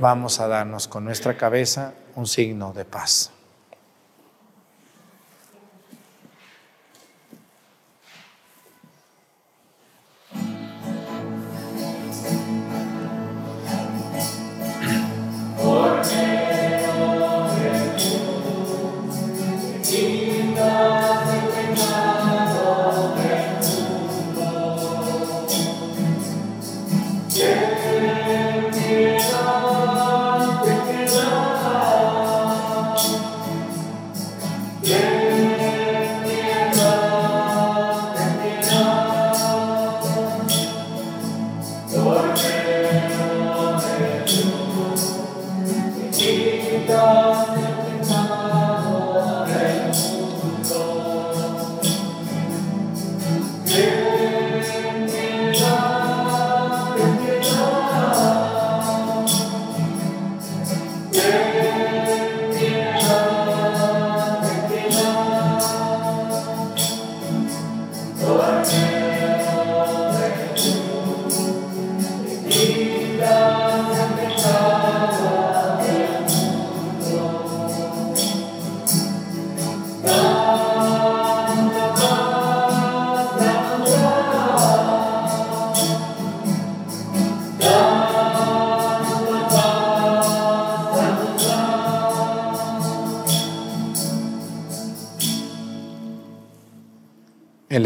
Vamos 0.00 0.40
a 0.40 0.48
darnos 0.48 0.88
con 0.88 1.04
nuestra 1.04 1.36
cabeza 1.36 1.92
un 2.16 2.26
signo 2.26 2.72
de 2.72 2.86
paz. 2.86 3.32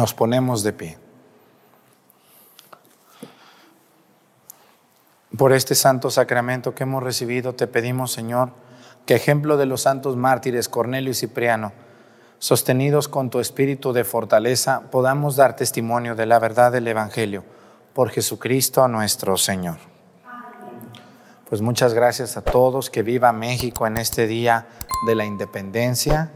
Nos 0.00 0.14
ponemos 0.14 0.62
de 0.62 0.72
pie. 0.72 0.96
Por 5.36 5.52
este 5.52 5.74
santo 5.74 6.10
sacramento 6.10 6.74
que 6.74 6.84
hemos 6.84 7.02
recibido, 7.02 7.54
te 7.54 7.66
pedimos, 7.66 8.10
Señor, 8.10 8.48
que 9.04 9.14
ejemplo 9.14 9.58
de 9.58 9.66
los 9.66 9.82
santos 9.82 10.16
mártires 10.16 10.70
Cornelio 10.70 11.10
y 11.10 11.14
Cipriano, 11.14 11.72
sostenidos 12.38 13.08
con 13.08 13.28
tu 13.28 13.40
espíritu 13.40 13.92
de 13.92 14.04
fortaleza, 14.04 14.84
podamos 14.90 15.36
dar 15.36 15.54
testimonio 15.54 16.14
de 16.14 16.24
la 16.24 16.38
verdad 16.38 16.72
del 16.72 16.88
Evangelio 16.88 17.44
por 17.92 18.08
Jesucristo 18.08 18.88
nuestro 18.88 19.36
Señor. 19.36 19.76
Pues 21.46 21.60
muchas 21.60 21.92
gracias 21.92 22.38
a 22.38 22.42
todos, 22.42 22.88
que 22.88 23.02
viva 23.02 23.34
México 23.34 23.86
en 23.86 23.98
este 23.98 24.26
día 24.26 24.66
de 25.06 25.14
la 25.14 25.26
independencia 25.26 26.30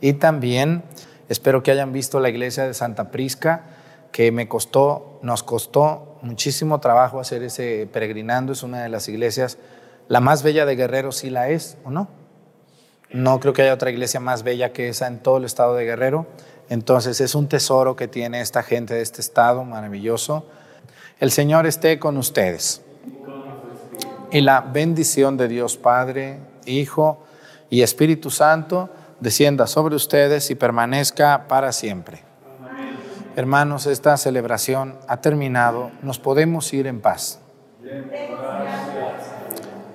y 0.00 0.14
también 0.14 0.82
espero 1.28 1.62
que 1.62 1.70
hayan 1.70 1.92
visto 1.92 2.20
la 2.20 2.28
iglesia 2.28 2.66
de 2.66 2.74
Santa 2.74 3.10
Prisca, 3.10 3.64
que 4.12 4.30
me 4.32 4.48
costó, 4.48 5.18
nos 5.22 5.42
costó 5.42 6.18
muchísimo 6.22 6.80
trabajo 6.80 7.20
hacer 7.20 7.42
ese 7.42 7.88
peregrinando, 7.92 8.52
es 8.52 8.62
una 8.62 8.82
de 8.82 8.88
las 8.88 9.08
iglesias, 9.08 9.58
la 10.08 10.20
más 10.20 10.42
bella 10.42 10.66
de 10.66 10.76
Guerrero 10.76 11.12
sí 11.12 11.30
la 11.30 11.48
es, 11.48 11.78
¿o 11.84 11.90
no? 11.90 12.08
No 13.10 13.40
creo 13.40 13.52
que 13.52 13.62
haya 13.62 13.72
otra 13.72 13.90
iglesia 13.90 14.20
más 14.20 14.42
bella 14.42 14.72
que 14.72 14.88
esa 14.88 15.06
en 15.06 15.20
todo 15.20 15.38
el 15.38 15.44
estado 15.44 15.76
de 15.76 15.84
Guerrero. 15.84 16.26
Entonces 16.68 17.20
es 17.20 17.34
un 17.34 17.48
tesoro 17.48 17.96
que 17.96 18.08
tiene 18.08 18.40
esta 18.40 18.62
gente 18.62 18.94
de 18.94 19.02
este 19.02 19.20
estado 19.20 19.64
maravilloso. 19.64 20.46
El 21.20 21.30
Señor 21.30 21.66
esté 21.66 21.98
con 21.98 22.16
ustedes. 22.16 22.82
Y 24.30 24.40
la 24.40 24.60
bendición 24.62 25.36
de 25.36 25.46
Dios 25.48 25.76
Padre, 25.76 26.40
Hijo 26.66 27.24
y 27.70 27.82
Espíritu 27.82 28.30
Santo 28.30 28.90
descienda 29.24 29.66
sobre 29.66 29.96
ustedes 29.96 30.50
y 30.50 30.54
permanezca 30.54 31.48
para 31.48 31.72
siempre. 31.72 32.22
Hermanos, 33.36 33.86
esta 33.86 34.16
celebración 34.16 34.96
ha 35.08 35.16
terminado. 35.16 35.90
Nos 36.02 36.20
podemos 36.20 36.72
ir 36.72 36.86
en 36.86 37.00
paz. 37.00 37.40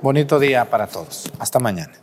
Bonito 0.02 0.40
día 0.40 0.66
para 0.66 0.88
todos. 0.88 1.32
Hasta 1.40 1.60
mañana. 1.60 1.94